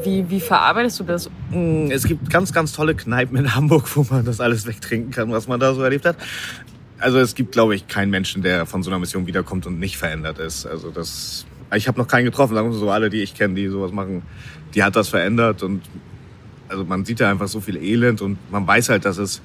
wie, 0.02 0.28
wie 0.30 0.40
verarbeitest 0.40 1.00
du 1.00 1.04
das? 1.04 1.30
Mm, 1.50 1.90
es 1.90 2.04
gibt 2.04 2.30
ganz, 2.30 2.52
ganz 2.52 2.73
tolle 2.73 2.95
Kneipen 2.95 3.37
in 3.37 3.54
Hamburg, 3.54 3.95
wo 3.97 4.07
man 4.11 4.25
das 4.25 4.40
alles 4.40 4.66
wegtrinken 4.66 5.11
kann, 5.11 5.30
was 5.30 5.49
man 5.49 5.61
da 5.61 5.75
so 5.75 5.83
erlebt 5.83 6.04
hat. 6.04 6.16
Also 6.99 7.19
es 7.19 7.35
gibt, 7.35 7.52
glaube 7.52 7.75
ich, 7.75 7.88
keinen 7.88 8.11
Menschen, 8.11 8.42
der 8.42 8.66
von 8.66 8.83
so 8.83 8.90
einer 8.90 8.99
Mission 8.99 9.26
wiederkommt 9.26 9.66
und 9.66 9.78
nicht 9.78 9.97
verändert 9.97 10.38
ist. 10.38 10.66
Also 10.66 10.90
das, 10.90 11.47
ich 11.75 11.88
habe 11.88 11.99
noch 11.99 12.07
keinen 12.07 12.26
getroffen, 12.26 12.54
sagen 12.54 12.71
wir 12.71 12.78
so 12.78 12.90
alle, 12.90 13.11
die 13.11 13.23
ich 13.23 13.35
kenne, 13.35 13.54
die 13.54 13.69
sowas 13.69 13.92
machen, 13.92 14.23
die 14.75 14.83
hat 14.83 14.97
das 14.97 15.09
verändert 15.09 15.62
und 15.62 15.83
also 16.69 16.85
man 16.85 17.04
sieht 17.04 17.19
ja 17.19 17.28
einfach 17.30 17.49
so 17.49 17.61
viel 17.61 17.76
Elend 17.76 18.23
und 18.23 18.38
man 18.52 18.66
weiß 18.66 18.90
halt, 18.90 19.04
dass 19.04 19.19
es 19.19 19.42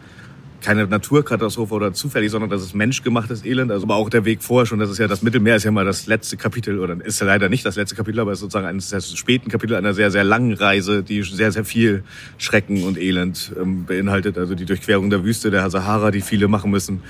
keine 0.66 0.88
Naturkatastrophe 0.88 1.74
oder 1.76 1.94
zufällig, 1.94 2.32
sondern 2.32 2.50
das 2.50 2.64
ist 2.64 2.74
menschgemachtes 2.74 3.46
Elend. 3.46 3.72
Also 3.72 3.86
aber 3.86 3.96
auch 3.96 4.10
der 4.10 4.26
Weg 4.26 4.42
vorher 4.42 4.66
schon, 4.66 4.80
das 4.80 4.90
ist 4.90 4.98
ja 4.98 5.08
das 5.08 5.22
Mittelmeer 5.22 5.56
ist 5.58 5.64
ja 5.64 5.72
mal 5.72 5.86
das 5.86 6.08
letzte 6.08 6.38
Kapitel 6.38 6.80
oder 6.80 6.98
ist 7.06 7.22
ja 7.22 7.28
leider 7.28 7.50
nicht 7.50 7.64
das 7.66 7.76
letzte 7.76 7.96
Kapitel, 7.96 8.20
aber 8.20 8.32
ist 8.32 8.40
sozusagen 8.40 8.66
eines 8.66 8.90
der 8.90 9.02
späten 9.02 9.50
Kapitel 9.50 9.76
einer 9.76 9.94
sehr, 9.94 10.10
sehr 10.10 10.24
langen 10.24 10.54
Reise, 10.54 11.04
die 11.04 11.22
sehr, 11.22 11.52
sehr 11.52 11.66
viel 11.66 12.04
Schrecken 12.40 12.84
und 12.84 12.98
Elend 12.98 13.54
ähm, 13.62 13.86
beinhaltet. 13.86 14.40
Also 14.40 14.56
die 14.56 14.66
Durchquerung 14.66 15.12
der 15.12 15.24
Wüste, 15.24 15.52
der 15.52 15.70
Sahara, 15.70 16.10
die 16.10 16.22
viele 16.22 16.48
machen 16.48 16.72
müssen 16.72 17.02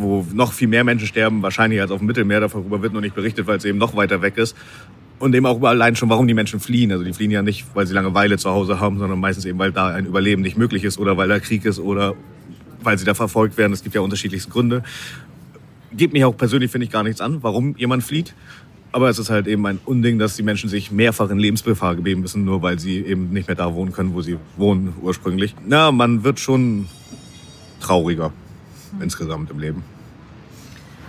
wo 0.00 0.24
noch 0.32 0.52
viel 0.52 0.68
mehr 0.68 0.84
Menschen 0.84 1.08
sterben, 1.08 1.42
wahrscheinlich 1.42 1.80
als 1.80 1.90
auf 1.90 1.98
dem 1.98 2.06
Mittelmeer. 2.06 2.38
Darüber 2.38 2.82
wird 2.82 2.92
noch 2.92 3.00
nicht 3.00 3.16
berichtet, 3.16 3.48
weil 3.48 3.58
es 3.58 3.64
eben 3.64 3.78
noch 3.78 3.96
weiter 3.96 4.22
weg 4.22 4.36
ist. 4.36 4.56
Und 5.18 5.34
eben 5.34 5.46
auch 5.46 5.60
allein 5.62 5.96
schon, 5.96 6.08
warum 6.08 6.28
die 6.28 6.34
Menschen 6.34 6.60
fliehen. 6.60 6.92
Also 6.92 7.02
die 7.02 7.12
fliehen 7.12 7.32
ja 7.32 7.42
nicht, 7.42 7.66
weil 7.74 7.86
sie 7.88 7.94
Langeweile 7.94 8.38
zu 8.38 8.50
Hause 8.50 8.78
haben, 8.78 8.98
sondern 8.98 9.18
meistens 9.18 9.44
eben, 9.44 9.58
weil 9.58 9.72
da 9.72 9.88
ein 9.88 10.06
Überleben 10.06 10.42
nicht 10.42 10.56
möglich 10.56 10.84
ist 10.84 10.98
oder 10.98 11.16
weil 11.16 11.28
da 11.28 11.40
Krieg 11.40 11.64
ist 11.64 11.80
oder 11.80 12.14
weil 12.82 12.98
sie 12.98 13.04
da 13.04 13.14
verfolgt 13.14 13.56
werden. 13.56 13.72
Es 13.72 13.82
gibt 13.82 13.94
ja 13.94 14.00
unterschiedlichste 14.00 14.50
Gründe. 14.50 14.82
Geht 15.92 16.12
mich 16.12 16.24
auch 16.24 16.36
persönlich, 16.36 16.70
finde 16.70 16.86
ich, 16.86 16.90
gar 16.90 17.02
nichts 17.02 17.20
an, 17.20 17.42
warum 17.42 17.76
jemand 17.76 18.04
flieht. 18.04 18.34
Aber 18.90 19.10
es 19.10 19.18
ist 19.18 19.30
halt 19.30 19.46
eben 19.46 19.66
ein 19.66 19.78
Unding, 19.84 20.18
dass 20.18 20.36
die 20.36 20.42
Menschen 20.42 20.70
sich 20.70 20.90
mehrfach 20.90 21.30
in 21.30 21.38
Lebensgefahr 21.38 21.94
begeben 21.94 22.22
müssen, 22.22 22.44
nur 22.44 22.62
weil 22.62 22.78
sie 22.78 22.98
eben 23.00 23.30
nicht 23.32 23.46
mehr 23.46 23.54
da 23.54 23.74
wohnen 23.74 23.92
können, 23.92 24.14
wo 24.14 24.22
sie 24.22 24.38
wohnen 24.56 24.94
ursprünglich. 25.02 25.54
Na, 25.66 25.92
man 25.92 26.24
wird 26.24 26.40
schon 26.40 26.86
trauriger 27.80 28.32
insgesamt 29.00 29.50
im 29.50 29.58
Leben. 29.58 29.82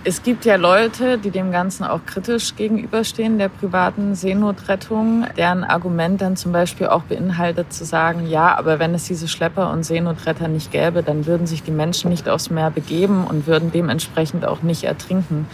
Es 0.02 0.22
gibt 0.22 0.46
ja 0.46 0.56
Leute, 0.56 1.18
die 1.18 1.30
dem 1.30 1.52
Ganzen 1.52 1.84
auch 1.84 2.06
kritisch 2.06 2.56
gegenüberstehen, 2.56 3.36
der 3.36 3.50
privaten 3.50 4.14
Seenotrettung, 4.14 5.26
deren 5.36 5.62
Argument 5.62 6.22
dann 6.22 6.36
zum 6.36 6.52
Beispiel 6.52 6.86
auch 6.86 7.02
beinhaltet 7.02 7.70
zu 7.70 7.84
sagen, 7.84 8.26
ja, 8.26 8.56
aber 8.56 8.78
wenn 8.78 8.94
es 8.94 9.04
diese 9.04 9.28
Schlepper 9.28 9.70
und 9.70 9.84
Seenotretter 9.84 10.48
nicht 10.48 10.72
gäbe, 10.72 11.02
dann 11.02 11.26
würden 11.26 11.46
sich 11.46 11.62
die 11.62 11.70
Menschen 11.70 12.08
nicht 12.08 12.30
aufs 12.30 12.48
Meer 12.48 12.70
begeben 12.70 13.26
und 13.26 13.46
würden 13.46 13.72
dementsprechend 13.72 14.46
auch 14.46 14.62
nicht 14.62 14.84
ertrinken. 14.84 15.46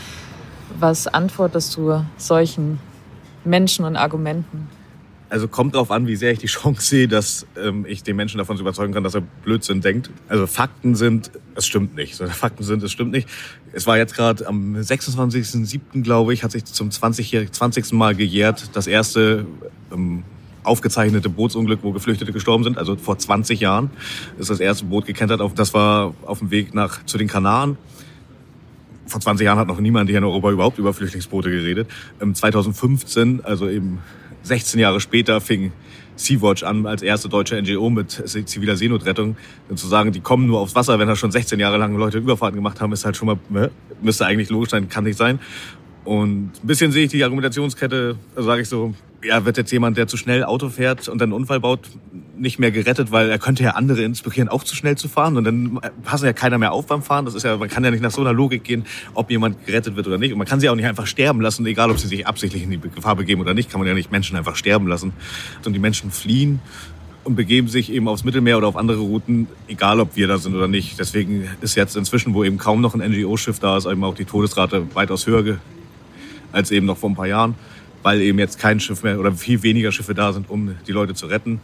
Was 0.78 1.08
antwortest 1.08 1.76
du 1.76 2.04
solchen 2.16 2.78
Menschen 3.44 3.84
und 3.84 3.96
Argumenten? 3.96 4.68
Also 5.28 5.48
kommt 5.48 5.74
darauf 5.74 5.90
an, 5.90 6.06
wie 6.06 6.16
sehr 6.16 6.32
ich 6.32 6.38
die 6.38 6.46
Chance 6.46 6.82
sehe, 6.82 7.08
dass 7.08 7.46
ähm, 7.56 7.84
ich 7.88 8.02
den 8.02 8.16
Menschen 8.16 8.38
davon 8.38 8.58
überzeugen 8.58 8.92
kann, 8.92 9.02
dass 9.02 9.14
er 9.14 9.20
Blödsinn 9.20 9.80
denkt. 9.80 10.10
Also 10.28 10.46
Fakten 10.46 10.94
sind, 10.94 11.30
es 11.54 11.66
stimmt 11.66 11.96
nicht. 11.96 12.14
Fakten 12.30 12.62
sind, 12.62 12.82
es 12.82 12.92
stimmt 12.92 13.12
nicht. 13.12 13.28
Es 13.72 13.86
war 13.86 13.96
jetzt 13.96 14.14
gerade 14.14 14.46
am 14.46 14.76
26.07., 14.76 16.02
glaube 16.02 16.32
ich, 16.32 16.44
hat 16.44 16.52
sich 16.52 16.64
zum 16.64 16.90
20. 16.90 17.52
20. 17.52 17.92
Mal 17.92 18.14
gejährt 18.14 18.70
das 18.74 18.86
erste 18.86 19.46
ähm, 19.92 20.22
aufgezeichnete 20.62 21.28
Bootsunglück, 21.28 21.80
wo 21.82 21.92
Geflüchtete 21.92 22.32
gestorben 22.32 22.64
sind. 22.64 22.78
Also 22.78 22.96
vor 22.96 23.18
20 23.18 23.60
Jahren 23.60 23.90
ist 24.38 24.50
das 24.50 24.60
erste 24.60 24.84
Boot 24.84 25.06
gekentert. 25.06 25.40
Auf, 25.40 25.54
das 25.54 25.74
war 25.74 26.14
auf 26.24 26.40
dem 26.40 26.50
Weg 26.50 26.74
nach 26.74 27.04
zu 27.04 27.18
den 27.18 27.28
Kanaren 27.28 27.76
vor 29.06 29.20
20 29.20 29.44
Jahren 29.44 29.58
hat 29.58 29.68
noch 29.68 29.80
niemand 29.80 30.10
hier 30.10 30.18
in 30.18 30.24
Europa 30.24 30.50
überhaupt 30.50 30.78
über 30.78 30.92
Flüchtlingsboote 30.92 31.50
geredet. 31.50 31.88
2015, 32.32 33.44
also 33.44 33.68
eben 33.68 34.00
16 34.46 34.78
Jahre 34.78 35.00
später, 35.00 35.40
fing 35.40 35.72
Sea-Watch 36.14 36.62
an 36.62 36.86
als 36.86 37.02
erste 37.02 37.28
deutsche 37.28 37.60
NGO 37.60 37.90
mit 37.90 38.10
ziviler 38.10 38.76
Seenotrettung. 38.76 39.36
Und 39.68 39.78
zu 39.78 39.86
sagen, 39.86 40.12
die 40.12 40.20
kommen 40.20 40.46
nur 40.46 40.60
aufs 40.60 40.74
Wasser, 40.74 40.98
wenn 40.98 41.08
da 41.08 41.16
schon 41.16 41.32
16 41.32 41.58
Jahre 41.58 41.76
lang 41.78 41.96
Leute 41.96 42.18
Überfahrten 42.18 42.56
gemacht 42.56 42.80
haben, 42.80 42.92
ist 42.92 43.04
halt 43.04 43.16
schon 43.16 43.26
mal, 43.26 43.38
ne, 43.48 43.70
müsste 44.00 44.24
eigentlich 44.24 44.48
logisch 44.48 44.70
sein, 44.70 44.88
kann 44.88 45.04
nicht 45.04 45.18
sein. 45.18 45.40
Und 46.06 46.52
ein 46.62 46.66
bisschen 46.66 46.92
sehe 46.92 47.04
ich 47.04 47.10
die 47.10 47.24
Argumentationskette, 47.24 48.16
also 48.36 48.48
sage 48.48 48.62
ich 48.62 48.68
so, 48.68 48.94
ja, 49.24 49.44
wird 49.44 49.56
jetzt 49.56 49.72
jemand, 49.72 49.96
der 49.96 50.06
zu 50.06 50.16
schnell 50.16 50.44
Auto 50.44 50.68
fährt 50.68 51.08
und 51.08 51.20
dann 51.20 51.30
einen 51.30 51.40
Unfall 51.40 51.58
baut, 51.58 51.80
nicht 52.38 52.60
mehr 52.60 52.70
gerettet, 52.70 53.10
weil 53.10 53.28
er 53.28 53.38
könnte 53.40 53.64
ja 53.64 53.70
andere 53.70 54.02
inspirieren, 54.02 54.48
auch 54.48 54.62
zu 54.62 54.76
schnell 54.76 54.96
zu 54.96 55.08
fahren 55.08 55.36
und 55.36 55.42
dann 55.42 55.80
passt 56.04 56.22
ja 56.22 56.32
keiner 56.32 56.58
mehr 56.58 56.72
auf 56.72 56.86
beim 56.86 57.02
Fahren. 57.02 57.24
Das 57.24 57.34
ist 57.34 57.42
ja, 57.42 57.56
man 57.56 57.68
kann 57.68 57.82
ja 57.82 57.90
nicht 57.90 58.02
nach 58.02 58.12
so 58.12 58.20
einer 58.20 58.32
Logik 58.32 58.62
gehen, 58.62 58.86
ob 59.14 59.32
jemand 59.32 59.66
gerettet 59.66 59.96
wird 59.96 60.06
oder 60.06 60.18
nicht. 60.18 60.32
Und 60.32 60.38
man 60.38 60.46
kann 60.46 60.60
sie 60.60 60.68
auch 60.68 60.76
nicht 60.76 60.86
einfach 60.86 61.08
sterben 61.08 61.40
lassen, 61.40 61.66
egal 61.66 61.90
ob 61.90 61.98
sie 61.98 62.06
sich 62.06 62.24
absichtlich 62.24 62.62
in 62.62 62.70
die 62.70 62.78
Gefahr 62.78 63.16
begeben 63.16 63.40
oder 63.40 63.54
nicht, 63.54 63.68
kann 63.68 63.80
man 63.80 63.88
ja 63.88 63.94
nicht 63.94 64.12
Menschen 64.12 64.36
einfach 64.36 64.54
sterben 64.54 64.86
lassen. 64.86 65.12
Und 65.64 65.72
die 65.72 65.80
Menschen 65.80 66.12
fliehen 66.12 66.60
und 67.24 67.34
begeben 67.34 67.66
sich 67.66 67.90
eben 67.90 68.06
aufs 68.06 68.22
Mittelmeer 68.22 68.58
oder 68.58 68.68
auf 68.68 68.76
andere 68.76 68.98
Routen, 68.98 69.48
egal 69.66 69.98
ob 69.98 70.14
wir 70.14 70.28
da 70.28 70.38
sind 70.38 70.54
oder 70.54 70.68
nicht. 70.68 71.00
Deswegen 71.00 71.48
ist 71.62 71.74
jetzt 71.74 71.96
inzwischen, 71.96 72.34
wo 72.34 72.44
eben 72.44 72.58
kaum 72.58 72.80
noch 72.80 72.94
ein 72.94 73.00
NGO-Schiff 73.00 73.58
da 73.58 73.76
ist, 73.76 73.86
eben 73.86 74.04
auch 74.04 74.14
die 74.14 74.24
Todesrate 74.24 74.94
weitaus 74.94 75.26
höher 75.26 75.42
als 76.52 76.70
eben 76.70 76.86
noch 76.86 76.98
vor 76.98 77.10
ein 77.10 77.16
paar 77.16 77.26
Jahren 77.26 77.54
weil 78.06 78.20
eben 78.20 78.38
jetzt 78.38 78.60
kein 78.60 78.78
Schiff 78.78 79.02
mehr 79.02 79.18
oder 79.18 79.32
viel 79.32 79.64
weniger 79.64 79.90
Schiffe 79.90 80.14
da 80.14 80.32
sind, 80.32 80.48
um 80.48 80.76
die 80.86 80.92
Leute 80.92 81.14
zu 81.14 81.26
retten 81.26 81.58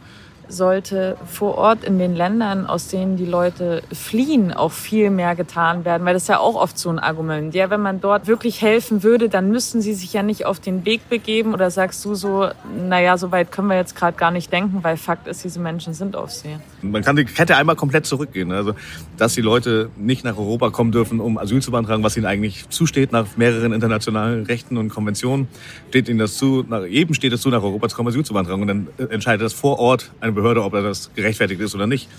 sollte 0.47 1.17
vor 1.25 1.57
Ort 1.57 1.83
in 1.83 1.99
den 1.99 2.15
Ländern, 2.15 2.65
aus 2.65 2.87
denen 2.87 3.17
die 3.17 3.25
Leute 3.25 3.83
fliehen, 3.91 4.53
auch 4.53 4.71
viel 4.71 5.09
mehr 5.09 5.35
getan 5.35 5.85
werden, 5.85 6.05
weil 6.05 6.13
das 6.13 6.23
ist 6.23 6.29
ja 6.29 6.39
auch 6.39 6.55
oft 6.55 6.77
so 6.77 6.89
ein 6.89 6.99
Argument. 6.99 7.53
Ja, 7.55 7.69
wenn 7.69 7.81
man 7.81 8.01
dort 8.01 8.27
wirklich 8.27 8.61
helfen 8.61 9.03
würde, 9.03 9.29
dann 9.29 9.49
müssten 9.49 9.81
sie 9.81 9.93
sich 9.93 10.13
ja 10.13 10.23
nicht 10.23 10.45
auf 10.45 10.59
den 10.59 10.85
Weg 10.85 11.09
begeben 11.09 11.53
oder 11.53 11.71
sagst 11.71 12.03
du 12.05 12.15
so, 12.15 12.49
naja, 12.87 13.17
so 13.17 13.31
weit 13.31 13.51
können 13.51 13.67
wir 13.67 13.77
jetzt 13.77 13.95
gerade 13.95 14.17
gar 14.17 14.31
nicht 14.31 14.51
denken, 14.51 14.79
weil 14.83 14.97
Fakt 14.97 15.27
ist, 15.27 15.43
diese 15.43 15.59
Menschen 15.59 15.93
sind 15.93 16.15
auf 16.15 16.31
See. 16.31 16.57
Man 16.81 17.03
kann 17.03 17.15
die 17.15 17.25
Kette 17.25 17.55
einmal 17.55 17.75
komplett 17.75 18.05
zurückgehen. 18.05 18.51
Also, 18.51 18.75
dass 19.17 19.33
die 19.33 19.41
Leute 19.41 19.89
nicht 19.97 20.23
nach 20.23 20.37
Europa 20.37 20.69
kommen 20.69 20.91
dürfen, 20.91 21.19
um 21.19 21.37
Asyl 21.37 21.61
zu 21.61 21.71
beantragen, 21.71 22.03
was 22.03 22.17
ihnen 22.17 22.25
eigentlich 22.25 22.69
zusteht 22.69 23.11
nach 23.11 23.25
mehreren 23.37 23.73
internationalen 23.73 24.45
Rechten 24.45 24.77
und 24.77 24.89
Konventionen, 24.89 25.47
steht 25.89 26.09
ihnen 26.09 26.19
das 26.19 26.37
zu, 26.37 26.65
nach, 26.67 26.85
jedem 26.85 27.13
steht 27.13 27.33
es 27.33 27.41
zu, 27.41 27.49
nach 27.49 27.63
Europa 27.63 27.89
zu 27.89 27.95
kommen, 27.95 28.09
Asyl 28.09 28.25
zu 28.25 28.33
beantragen. 28.33 28.61
Und 28.61 28.67
dann 28.67 28.87
entscheidet 29.09 29.45
das 29.45 29.53
vor 29.53 29.79
Ort 29.79 30.11
eine 30.19 30.32
Behörde, 30.33 30.63
ob 30.63 30.73
er 30.73 30.81
das 30.81 31.11
gerechtfertigt 31.15 31.61
ist 31.61 31.75
oder 31.75 31.87
nicht. 31.87 32.09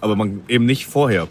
Aber 0.00 0.16
man 0.16 0.40
eben 0.48 0.66
nicht 0.66 0.86
vorher. 0.86 1.28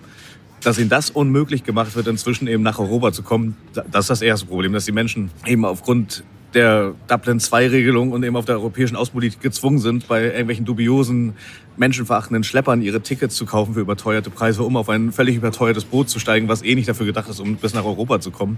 Dass 0.61 0.77
ihnen 0.77 0.89
das 0.89 1.09
unmöglich 1.09 1.63
gemacht 1.63 1.95
wird, 1.95 2.07
inzwischen 2.07 2.47
eben 2.47 2.63
nach 2.63 2.79
Europa 2.79 3.13
zu 3.13 3.23
kommen, 3.23 3.55
das 3.73 4.05
ist 4.05 4.09
das 4.09 4.21
erste 4.21 4.45
Problem, 4.45 4.73
dass 4.73 4.85
die 4.85 4.91
Menschen 4.91 5.31
eben 5.45 5.63
aufgrund 5.63 6.23
der 6.53 6.95
Dublin-2-Regelung 7.07 8.11
und 8.11 8.23
eben 8.23 8.35
auf 8.35 8.45
der 8.45 8.55
europäischen 8.55 8.95
Außenpolitik 8.95 9.41
gezwungen 9.41 9.79
sind, 9.79 10.07
bei 10.07 10.23
irgendwelchen 10.23 10.65
dubiosen, 10.65 11.33
menschenverachtenden 11.77 12.43
Schleppern 12.43 12.81
ihre 12.81 13.01
Tickets 13.01 13.35
zu 13.35 13.45
kaufen 13.45 13.75
für 13.75 13.81
überteuerte 13.81 14.29
Preise, 14.29 14.63
um 14.63 14.75
auf 14.75 14.89
ein 14.89 15.11
völlig 15.11 15.35
überteuertes 15.35 15.85
Boot 15.85 16.09
zu 16.09 16.19
steigen, 16.19 16.47
was 16.47 16.63
eh 16.63 16.75
nicht 16.75 16.89
dafür 16.89 17.05
gedacht 17.05 17.29
ist, 17.29 17.39
um 17.39 17.55
bis 17.55 17.73
nach 17.73 17.85
Europa 17.85 18.19
zu 18.19 18.31
kommen. 18.31 18.57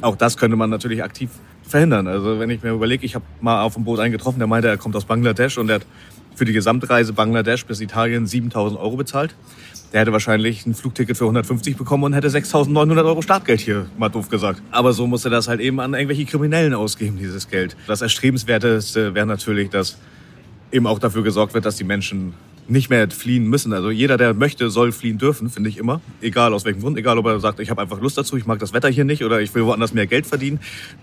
Auch 0.00 0.16
das 0.16 0.36
könnte 0.36 0.56
man 0.56 0.70
natürlich 0.70 1.02
aktiv 1.02 1.30
verhindern. 1.62 2.06
Also 2.06 2.38
wenn 2.38 2.50
ich 2.50 2.62
mir 2.62 2.70
überlege, 2.70 3.04
ich 3.04 3.14
habe 3.14 3.24
mal 3.40 3.62
auf 3.62 3.74
dem 3.74 3.84
Boot 3.84 3.98
eingetroffen, 3.98 4.38
der 4.38 4.46
meinte, 4.46 4.68
er 4.68 4.76
kommt 4.76 4.96
aus 4.96 5.04
Bangladesch 5.04 5.58
und 5.58 5.68
er 5.68 5.76
hat 5.76 5.86
für 6.36 6.44
die 6.44 6.52
Gesamtreise 6.52 7.12
Bangladesch 7.12 7.66
bis 7.66 7.80
Italien 7.80 8.26
7000 8.26 8.78
Euro 8.78 8.96
bezahlt. 8.96 9.34
Der 9.92 10.02
hätte 10.02 10.12
wahrscheinlich 10.12 10.66
ein 10.66 10.74
Flugticket 10.74 11.16
für 11.16 11.24
150 11.24 11.76
bekommen 11.76 12.04
und 12.04 12.12
hätte 12.12 12.28
6.900 12.28 13.04
Euro 13.04 13.22
Startgeld 13.22 13.60
hier, 13.60 13.86
mal 13.96 14.10
doof 14.10 14.28
gesagt. 14.28 14.62
Aber 14.70 14.92
so 14.92 15.06
musste 15.06 15.30
das 15.30 15.48
halt 15.48 15.60
eben 15.60 15.80
an 15.80 15.94
irgendwelche 15.94 16.26
Kriminellen 16.26 16.74
ausgeben, 16.74 17.16
dieses 17.18 17.48
Geld. 17.48 17.76
Das 17.86 18.02
Erstrebenswerteste 18.02 19.14
wäre 19.14 19.26
natürlich, 19.26 19.70
dass 19.70 19.96
eben 20.70 20.86
auch 20.86 20.98
dafür 20.98 21.22
gesorgt 21.22 21.54
wird, 21.54 21.64
dass 21.64 21.76
die 21.76 21.84
Menschen 21.84 22.34
nicht 22.68 22.90
mehr 22.90 23.08
fliehen 23.10 23.46
müssen. 23.46 23.72
Also 23.72 23.90
jeder, 23.90 24.16
der 24.16 24.34
möchte, 24.34 24.70
soll 24.70 24.92
fliehen 24.92 25.18
dürfen, 25.18 25.50
finde 25.50 25.68
ich 25.70 25.78
immer. 25.78 26.00
Egal 26.20 26.52
aus 26.52 26.64
welchem 26.64 26.80
Grund, 26.80 26.98
egal 26.98 27.18
ob 27.18 27.26
er 27.26 27.38
sagt, 27.40 27.60
ich 27.60 27.70
habe 27.70 27.82
einfach 27.82 28.00
Lust 28.00 28.18
dazu, 28.18 28.36
ich 28.36 28.46
mag 28.46 28.58
das 28.58 28.72
Wetter 28.72 28.88
hier 28.88 29.04
nicht 29.04 29.24
oder 29.24 29.40
ich 29.40 29.54
will 29.54 29.64
woanders 29.64 29.94
mehr 29.94 30.06
Geld 30.06 30.26
verdienen. 30.26 30.60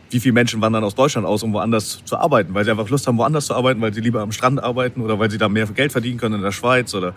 Wie 0.09 0.19
viele 0.19 0.33
Menschen 0.33 0.61
wandern 0.61 0.83
aus 0.83 0.95
Deutschland 0.95 1.25
aus, 1.25 1.43
um 1.43 1.53
woanders 1.53 2.03
zu 2.03 2.17
arbeiten, 2.17 2.53
weil 2.53 2.65
sie 2.65 2.71
einfach 2.71 2.89
Lust 2.89 3.07
haben, 3.07 3.17
woanders 3.17 3.47
zu 3.47 3.53
arbeiten, 3.53 3.81
weil 3.81 3.93
sie 3.93 4.01
lieber 4.01 4.21
am 4.21 4.31
Strand 4.31 4.61
arbeiten 4.61 5.01
oder 5.01 5.19
weil 5.19 5.31
sie 5.31 5.37
da 5.37 5.49
mehr 5.49 5.65
Geld 5.67 5.91
verdienen 5.91 6.17
können 6.17 6.35
in 6.35 6.41
der 6.41 6.51
Schweiz 6.51 6.93
oder 6.93 7.13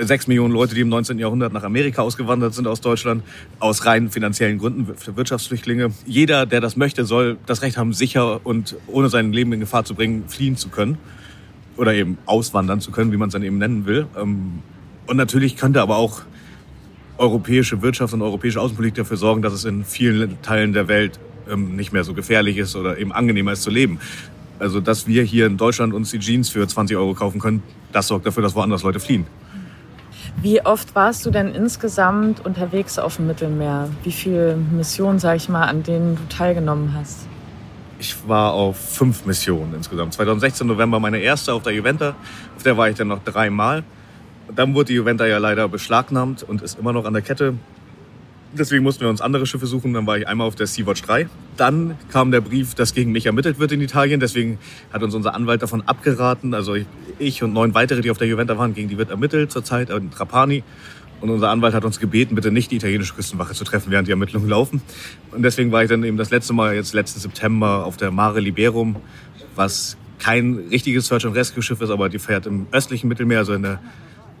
sechs 0.00 0.26
Millionen 0.28 0.52
Leute, 0.52 0.74
die 0.74 0.82
im 0.82 0.88
19. 0.88 1.18
Jahrhundert 1.18 1.52
nach 1.52 1.64
Amerika 1.64 2.02
ausgewandert 2.02 2.54
sind 2.54 2.68
aus 2.68 2.80
Deutschland, 2.80 3.24
aus 3.58 3.84
rein 3.84 4.10
finanziellen 4.10 4.58
Gründen, 4.58 4.94
für 4.96 5.16
Wirtschaftsflüchtlinge. 5.16 5.90
Jeder, 6.06 6.46
der 6.46 6.60
das 6.60 6.76
möchte, 6.76 7.04
soll 7.04 7.36
das 7.46 7.62
Recht 7.62 7.76
haben, 7.76 7.92
sicher 7.92 8.46
und 8.46 8.76
ohne 8.86 9.08
sein 9.08 9.32
Leben 9.32 9.52
in 9.52 9.60
Gefahr 9.60 9.84
zu 9.84 9.94
bringen, 9.94 10.24
fliehen 10.28 10.56
zu 10.56 10.68
können 10.68 10.98
oder 11.78 11.94
eben 11.94 12.18
auswandern 12.26 12.80
zu 12.80 12.90
können, 12.90 13.12
wie 13.12 13.16
man 13.16 13.28
es 13.28 13.32
dann 13.32 13.42
eben 13.42 13.58
nennen 13.58 13.86
will. 13.86 14.06
Ähm, 14.16 14.62
und 15.06 15.16
natürlich 15.16 15.56
könnte 15.56 15.80
aber 15.80 15.96
auch 15.96 16.22
europäische 17.16 17.82
Wirtschaft 17.82 18.12
und 18.14 18.22
europäische 18.22 18.60
Außenpolitik 18.60 18.96
dafür 18.96 19.16
sorgen, 19.16 19.42
dass 19.42 19.52
es 19.52 19.64
in 19.64 19.84
vielen 19.84 20.40
Teilen 20.42 20.72
der 20.72 20.88
Welt 20.88 21.18
ähm, 21.50 21.76
nicht 21.76 21.92
mehr 21.92 22.04
so 22.04 22.14
gefährlich 22.14 22.58
ist 22.58 22.76
oder 22.76 22.98
eben 22.98 23.12
angenehmer 23.12 23.52
ist 23.52 23.62
zu 23.62 23.70
leben. 23.70 23.98
Also, 24.58 24.80
dass 24.80 25.06
wir 25.06 25.22
hier 25.22 25.46
in 25.46 25.56
Deutschland 25.56 25.94
uns 25.94 26.10
die 26.10 26.18
Jeans 26.18 26.48
für 26.50 26.66
20 26.66 26.96
Euro 26.96 27.14
kaufen 27.14 27.40
können, 27.40 27.62
das 27.92 28.08
sorgt 28.08 28.26
dafür, 28.26 28.42
dass 28.42 28.54
woanders 28.54 28.82
Leute 28.82 29.00
fliehen. 29.00 29.26
Wie 30.42 30.64
oft 30.64 30.94
warst 30.94 31.26
du 31.26 31.30
denn 31.30 31.48
insgesamt 31.48 32.44
unterwegs 32.44 32.98
auf 32.98 33.16
dem 33.16 33.26
Mittelmeer? 33.26 33.88
Wie 34.04 34.12
viele 34.12 34.56
Missionen, 34.56 35.18
sag 35.18 35.36
ich 35.36 35.48
mal, 35.48 35.64
an 35.64 35.82
denen 35.82 36.16
du 36.16 36.22
teilgenommen 36.28 36.94
hast? 36.94 37.26
Ich 38.00 38.16
war 38.28 38.52
auf 38.52 38.78
fünf 38.78 39.26
Missionen 39.26 39.74
insgesamt. 39.74 40.14
2016 40.14 40.66
November 40.66 41.00
meine 41.00 41.18
erste 41.18 41.52
auf 41.52 41.64
der 41.64 41.72
Juventa. 41.72 42.14
Auf 42.56 42.62
der 42.62 42.76
war 42.76 42.88
ich 42.88 42.96
dann 42.96 43.08
noch 43.08 43.24
dreimal. 43.24 43.82
Dann 44.54 44.74
wurde 44.74 44.86
die 44.86 44.94
Juventa 44.94 45.26
ja 45.26 45.38
leider 45.38 45.68
beschlagnahmt 45.68 46.44
und 46.44 46.62
ist 46.62 46.78
immer 46.78 46.92
noch 46.92 47.04
an 47.06 47.12
der 47.12 47.22
Kette. 47.22 47.54
Deswegen 48.52 48.82
mussten 48.82 49.02
wir 49.02 49.10
uns 49.10 49.20
andere 49.20 49.46
Schiffe 49.46 49.66
suchen. 49.66 49.92
Dann 49.92 50.06
war 50.06 50.16
ich 50.16 50.28
einmal 50.28 50.46
auf 50.46 50.54
der 50.54 50.68
Sea-Watch 50.68 51.02
3. 51.02 51.28
Dann 51.56 51.98
kam 52.10 52.30
der 52.30 52.40
Brief, 52.40 52.74
dass 52.74 52.94
gegen 52.94 53.10
mich 53.10 53.26
ermittelt 53.26 53.58
wird 53.58 53.72
in 53.72 53.80
Italien. 53.80 54.20
Deswegen 54.20 54.58
hat 54.92 55.02
uns 55.02 55.14
unser 55.14 55.34
Anwalt 55.34 55.62
davon 55.62 55.82
abgeraten. 55.82 56.54
Also 56.54 56.76
ich 57.18 57.42
und 57.42 57.52
neun 57.52 57.74
weitere, 57.74 58.00
die 58.00 58.10
auf 58.12 58.18
der 58.18 58.28
Juventa 58.28 58.56
waren, 58.56 58.74
gegen 58.74 58.88
die 58.88 58.96
wird 58.96 59.10
ermittelt 59.10 59.50
zurzeit 59.50 59.90
in 59.90 60.10
Trapani. 60.12 60.62
Und 61.20 61.30
unser 61.30 61.50
Anwalt 61.50 61.74
hat 61.74 61.84
uns 61.84 61.98
gebeten, 61.98 62.34
bitte 62.34 62.50
nicht 62.50 62.70
die 62.70 62.76
italienische 62.76 63.14
Küstenwache 63.14 63.54
zu 63.54 63.64
treffen, 63.64 63.90
während 63.90 64.06
die 64.06 64.12
Ermittlungen 64.12 64.48
laufen. 64.48 64.80
Und 65.32 65.42
deswegen 65.42 65.72
war 65.72 65.82
ich 65.82 65.88
dann 65.88 66.04
eben 66.04 66.16
das 66.16 66.30
letzte 66.30 66.52
Mal, 66.52 66.74
jetzt 66.74 66.94
letzten 66.94 67.20
September, 67.20 67.84
auf 67.84 67.96
der 67.96 68.10
Mare 68.10 68.40
Liberum, 68.40 68.96
was 69.56 69.96
kein 70.18 70.66
richtiges 70.70 71.06
Search 71.06 71.26
and 71.26 71.34
Rescue 71.34 71.62
Schiff 71.62 71.80
ist, 71.80 71.90
aber 71.90 72.08
die 72.08 72.18
fährt 72.18 72.46
im 72.46 72.66
östlichen 72.72 73.08
Mittelmeer, 73.08 73.38
also 73.38 73.54
in 73.54 73.62
der 73.62 73.80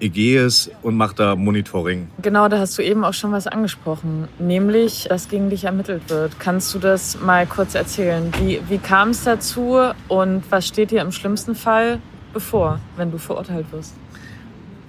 Ägäis 0.00 0.70
und 0.82 0.96
macht 0.96 1.18
da 1.18 1.34
Monitoring. 1.34 2.08
Genau, 2.22 2.48
da 2.48 2.58
hast 2.58 2.78
du 2.78 2.82
eben 2.82 3.04
auch 3.04 3.14
schon 3.14 3.32
was 3.32 3.46
angesprochen, 3.46 4.28
nämlich, 4.38 5.06
dass 5.08 5.28
gegen 5.28 5.50
dich 5.50 5.64
ermittelt 5.64 6.02
wird. 6.08 6.38
Kannst 6.38 6.72
du 6.74 6.78
das 6.78 7.20
mal 7.20 7.46
kurz 7.46 7.74
erzählen? 7.74 8.30
Wie, 8.40 8.60
wie 8.68 8.78
kam 8.78 9.10
es 9.10 9.24
dazu 9.24 9.78
und 10.08 10.44
was 10.50 10.66
steht 10.66 10.90
dir 10.90 11.02
im 11.02 11.12
schlimmsten 11.12 11.54
Fall 11.54 12.00
bevor, 12.32 12.78
wenn 12.96 13.10
du 13.10 13.18
verurteilt 13.18 13.66
wirst? 13.72 13.94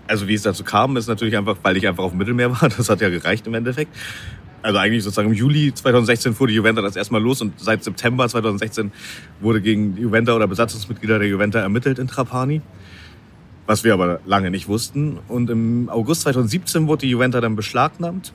Also 0.10 0.28
wie 0.28 0.34
es 0.34 0.42
dazu 0.42 0.64
kam, 0.64 0.98
ist 0.98 1.08
natürlich 1.08 1.38
einfach, 1.38 1.58
weil 1.62 1.78
ich 1.78 1.88
einfach 1.88 2.04
auf 2.04 2.12
dem 2.12 2.18
Mittelmeer 2.18 2.52
war. 2.52 2.70
Das 2.78 2.90
hat 2.90 3.02
ja 3.02 3.10
gereicht 3.10 3.48
im 3.48 3.54
Endeffekt. 3.54 3.96
Also 4.62 4.78
eigentlich 4.78 5.04
sozusagen 5.04 5.30
im 5.30 5.36
Juli 5.36 5.74
2016 5.74 6.34
fuhr 6.34 6.48
die 6.48 6.56
Juventa 6.56 6.82
das 6.82 6.98
erstmal 6.98 7.22
los 7.22 7.42
und 7.42 7.60
seit 7.60 7.84
September 7.84 8.28
2016 8.28 8.92
wurde 9.40 9.62
gegen 9.62 9.96
Juventa 9.96 10.36
oder 10.36 10.48
Besatzungsmitglieder 10.48 11.20
der 11.20 11.30
Juventa 11.30 11.60
ermittelt 11.60 11.98
in 11.98 12.08
Trapani 12.08 12.62
was 13.70 13.84
wir 13.84 13.94
aber 13.94 14.20
lange 14.26 14.50
nicht 14.50 14.68
wussten. 14.68 15.20
Und 15.28 15.48
im 15.52 15.90
August 15.90 16.22
2017 16.22 16.88
wurde 16.88 17.02
die 17.02 17.12
Juventa 17.12 17.40
dann 17.40 17.56
beschlagnahmt. 17.56 18.34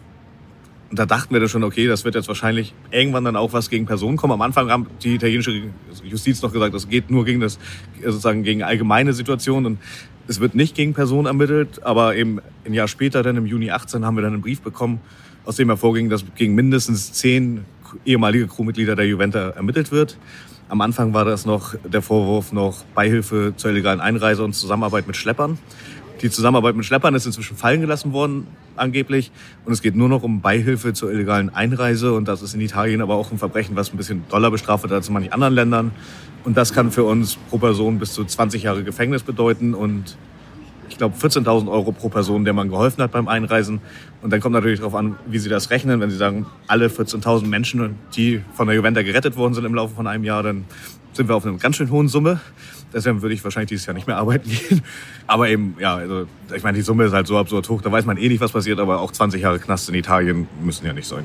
Und 0.90 0.99
da 1.00 1.07
dachten 1.07 1.35
wir 1.35 1.40
dann 1.40 1.49
schon, 1.49 1.64
okay, 1.64 1.88
das 1.88 2.04
wird 2.04 2.14
jetzt 2.14 2.28
wahrscheinlich 2.28 2.73
irgendwann 2.93 3.25
dann 3.25 3.35
auch 3.35 3.52
was 3.52 3.69
gegen 3.69 3.85
Personen 3.85 4.16
kommen. 4.16 4.33
Am 4.33 4.43
Anfang 4.43 4.71
haben 4.71 4.87
die 5.02 5.16
italienische 5.16 5.62
Justiz 6.04 6.40
noch 6.40 6.52
gesagt, 6.52 6.73
das 6.73 6.88
geht 6.88 7.11
nur 7.11 7.25
gegen 7.25 7.40
das, 7.40 7.59
sozusagen 8.00 8.45
gegen 8.45 8.62
allgemeine 8.62 9.12
Situationen 9.12 9.73
und 9.73 9.78
es 10.26 10.40
wird 10.40 10.54
nicht 10.54 10.75
gegen 10.75 10.95
Personen 10.95 11.26
ermittelt. 11.26 11.85
Aber 11.85 12.16
eben 12.16 12.40
ein 12.64 12.75
Jahr 12.75 12.88
später, 12.88 13.23
dann 13.23 13.37
im 13.37 13.47
Juni 13.47 13.71
18, 13.71 14.04
haben 14.04 14.16
wir 14.16 14.23
dann 14.23 14.35
einen 14.35 14.43
Brief 14.43 14.61
bekommen, 14.61 15.00
aus 15.45 15.57
dem 15.57 15.69
hervorging, 15.69 16.09
dass 16.09 16.25
gegen 16.37 16.54
mindestens 16.54 17.12
zehn 17.12 17.64
ehemalige 18.04 18.47
Crewmitglieder 18.47 18.97
der 18.97 19.07
Juventa 19.07 19.50
ermittelt 19.50 19.93
wird. 19.93 20.16
Am 20.69 20.81
Anfang 20.81 21.12
war 21.12 21.25
das 21.25 21.45
noch 21.45 21.75
der 21.85 22.02
Vorwurf 22.02 22.52
noch 22.52 22.85
Beihilfe 22.95 23.52
zur 23.57 23.71
illegalen 23.71 24.00
Einreise 24.00 24.43
und 24.43 24.54
Zusammenarbeit 24.54 25.07
mit 25.07 25.16
Schleppern. 25.16 25.59
Die 26.25 26.31
Zusammenarbeit 26.31 26.75
mit 26.75 26.87
Schleppern 26.87 27.14
ist 27.14 27.26
inzwischen 27.26 27.54
fallen 27.54 27.83
gelassen 27.83 28.14
worden, 28.14 28.47
angeblich. 28.76 29.31
Und 29.66 29.75
es 29.75 29.83
geht 29.83 29.95
nur 29.95 30.09
noch 30.09 30.23
um 30.23 30.40
Beihilfe 30.40 30.95
zur 30.95 31.12
illegalen 31.12 31.50
Einreise. 31.50 32.14
Und 32.14 32.28
das 32.28 32.40
ist 32.40 32.54
in 32.54 32.62
Italien 32.62 33.02
aber 33.02 33.14
auch 33.14 33.31
ein 33.31 33.37
Verbrechen, 33.37 33.76
was 33.76 33.93
ein 33.93 33.99
bisschen 33.99 34.25
doller 34.31 34.50
bestraft 34.50 34.85
wird 34.85 34.95
als 34.95 35.09
in 35.09 35.12
manchen 35.12 35.35
anderen 35.35 35.52
Ländern. 35.52 35.90
Und 36.45 36.57
das 36.57 36.73
kann 36.73 36.90
für 36.90 37.04
uns 37.04 37.37
pro 37.50 37.59
Person 37.59 37.99
bis 37.99 38.14
zu 38.14 38.25
20 38.25 38.62
Jahre 38.62 38.85
Gefängnis 38.85 39.23
bedeuten. 39.23 39.75
Und 39.75 40.16
ich 40.88 40.97
glaube, 40.97 41.14
14.000 41.14 41.71
Euro 41.71 41.93
pro 41.93 42.09
Person, 42.09 42.47
der 42.47 42.54
man 42.54 42.71
geholfen 42.71 43.02
hat 43.02 43.12
beim 43.12 43.28
Einreisen. 43.28 43.83
Und 44.23 44.33
dann 44.33 44.40
kommt 44.40 44.54
natürlich 44.54 44.78
darauf 44.81 44.95
an, 44.95 45.16
wie 45.26 45.38
Sie 45.38 45.50
das 45.50 45.69
rechnen. 45.69 46.00
Wenn 46.00 46.09
Sie 46.09 46.16
sagen, 46.16 46.47
alle 46.69 46.87
14.000 46.87 47.47
Menschen, 47.49 47.97
die 48.16 48.40
von 48.54 48.66
der 48.66 48.76
Juventa 48.76 49.02
gerettet 49.02 49.37
worden 49.37 49.52
sind 49.52 49.66
im 49.66 49.75
Laufe 49.75 49.95
von 49.95 50.07
einem 50.07 50.25
Jahr, 50.25 50.43
dann 50.43 50.64
sind 51.12 51.28
wir 51.28 51.37
auf 51.37 51.45
einer 51.45 51.59
ganz 51.59 51.76
schön 51.76 51.90
hohen 51.90 52.09
Summe. 52.09 52.40
Deswegen 52.94 53.20
würde 53.22 53.34
ich 53.34 53.42
wahrscheinlich 53.42 53.70
dieses 53.70 53.86
Jahr 53.86 53.94
nicht 53.94 54.06
mehr 54.06 54.16
arbeiten 54.16 54.48
gehen. 54.68 54.82
Aber 55.26 55.48
eben, 55.48 55.76
ja, 55.80 55.96
also 55.96 56.26
ich 56.54 56.62
meine, 56.62 56.76
die 56.76 56.82
Summe 56.82 57.04
ist 57.04 57.12
halt 57.12 57.26
so 57.26 57.36
absurd 57.36 57.68
hoch. 57.68 57.82
Da 57.82 57.90
weiß 57.90 58.04
man 58.04 58.16
eh 58.16 58.28
nicht, 58.28 58.40
was 58.40 58.52
passiert. 58.52 58.78
Aber 58.78 59.00
auch 59.00 59.10
20 59.10 59.42
Jahre 59.42 59.58
Knast 59.58 59.88
in 59.88 59.94
Italien 59.94 60.46
müssen 60.62 60.86
ja 60.86 60.92
nicht 60.92 61.08
sein. 61.08 61.24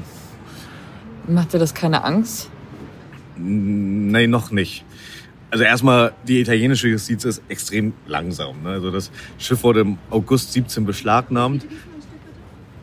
Macht 1.28 1.54
dir 1.54 1.60
das 1.60 1.74
keine 1.74 2.04
Angst? 2.04 2.50
Nein, 3.38 4.30
noch 4.30 4.52
nicht. 4.52 4.84
Also 5.52 5.64
erstmal, 5.64 6.14
die 6.28 6.42
italienische 6.42 6.88
Justiz 6.90 7.24
ist 7.24 7.42
extrem 7.50 7.94
langsam. 8.06 8.64
Ne? 8.64 8.70
Also 8.70 8.92
das 8.92 9.12
Schiff 9.38 9.64
wurde 9.64 9.82
im 9.82 9.98
August 10.10 10.54
17 10.54 10.86
beschlagnahmt 10.86 11.66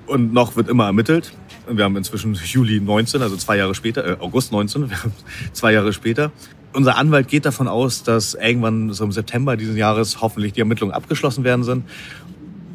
und 0.07 0.33
noch 0.33 0.57
wird 0.57 0.69
immer 0.69 0.87
ermittelt. 0.87 1.33
Wir 1.69 1.85
haben 1.85 1.97
inzwischen 1.97 2.35
Juli 2.35 2.81
19, 2.81 3.23
also 3.23 3.37
zwei 3.37 3.57
Jahre 3.57 3.75
später, 3.75 4.05
äh, 4.05 4.17
August 4.21 4.53
19, 4.53 4.91
wir 4.91 5.03
haben 5.03 5.13
zwei 5.53 5.73
Jahre 5.73 5.93
später. 5.93 6.33
Unser 6.77 6.99
Anwalt 6.99 7.29
geht 7.29 7.47
davon 7.47 7.69
aus, 7.69 8.03
dass 8.03 8.35
irgendwann 8.35 8.93
so 8.93 9.03
im 9.03 9.11
September 9.11 9.57
dieses 9.57 9.79
Jahres 9.79 10.21
hoffentlich 10.21 10.53
die 10.53 10.61
Ermittlungen 10.61 10.93
abgeschlossen 10.93 11.43
werden 11.43 11.65
sind. 11.65 11.85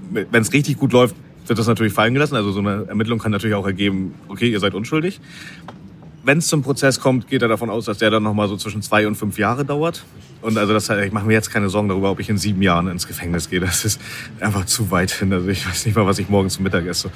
Wenn 0.10 0.42
es 0.42 0.52
richtig 0.54 0.80
gut 0.80 0.92
läuft, 0.92 1.16
wird 1.46 1.60
das 1.60 1.68
natürlich 1.68 1.94
fallen 1.94 2.16
gelassen. 2.16 2.36
Also 2.36 2.52
so 2.52 2.62
eine 2.62 2.86
Ermittlung 2.88 3.20
kann 3.20 3.32
natürlich 3.32 3.56
auch 3.56 3.68
ergeben, 3.68 4.16
okay, 4.28 4.50
ihr 4.50 4.60
seid 4.60 4.74
unschuldig 4.74 5.22
wenn 6.24 6.38
es 6.38 6.48
zum 6.48 6.62
Prozess 6.62 7.00
kommt, 7.00 7.28
geht 7.28 7.42
er 7.42 7.48
davon 7.48 7.70
aus, 7.70 7.86
dass 7.86 7.98
der 7.98 8.12
dann 8.12 8.24
nochmal 8.24 8.48
so 8.48 8.58
zwischen 8.58 8.82
zwei 8.82 9.08
und 9.08 9.16
fünf 9.16 9.38
Jahre 9.38 9.66
dauert. 9.66 10.04
Und 10.42 10.58
also 10.58 10.74
das, 10.74 10.90
ich 10.90 11.12
mache 11.12 11.26
mir 11.26 11.34
jetzt 11.34 11.52
keine 11.52 11.70
Sorgen 11.70 11.88
darüber, 11.88 12.12
ob 12.12 12.20
ich 12.20 12.30
in 12.30 12.38
sieben 12.38 12.62
Jahren 12.62 12.88
ins 12.88 13.08
Gefängnis 13.08 13.50
gehe. 13.50 13.60
Das 13.60 13.86
ist 13.86 14.02
einfach 14.40 14.66
zu 14.66 14.90
weit 14.90 15.12
hin. 15.12 15.32
Also 15.32 15.48
ich 15.50 15.68
weiß 15.68 15.86
nicht 15.86 15.96
mal, 15.96 16.06
was 16.06 16.18
ich 16.18 16.30
morgen 16.30 16.50
zum 16.50 16.64
Mittag 16.64 16.86
esse. 16.88 17.12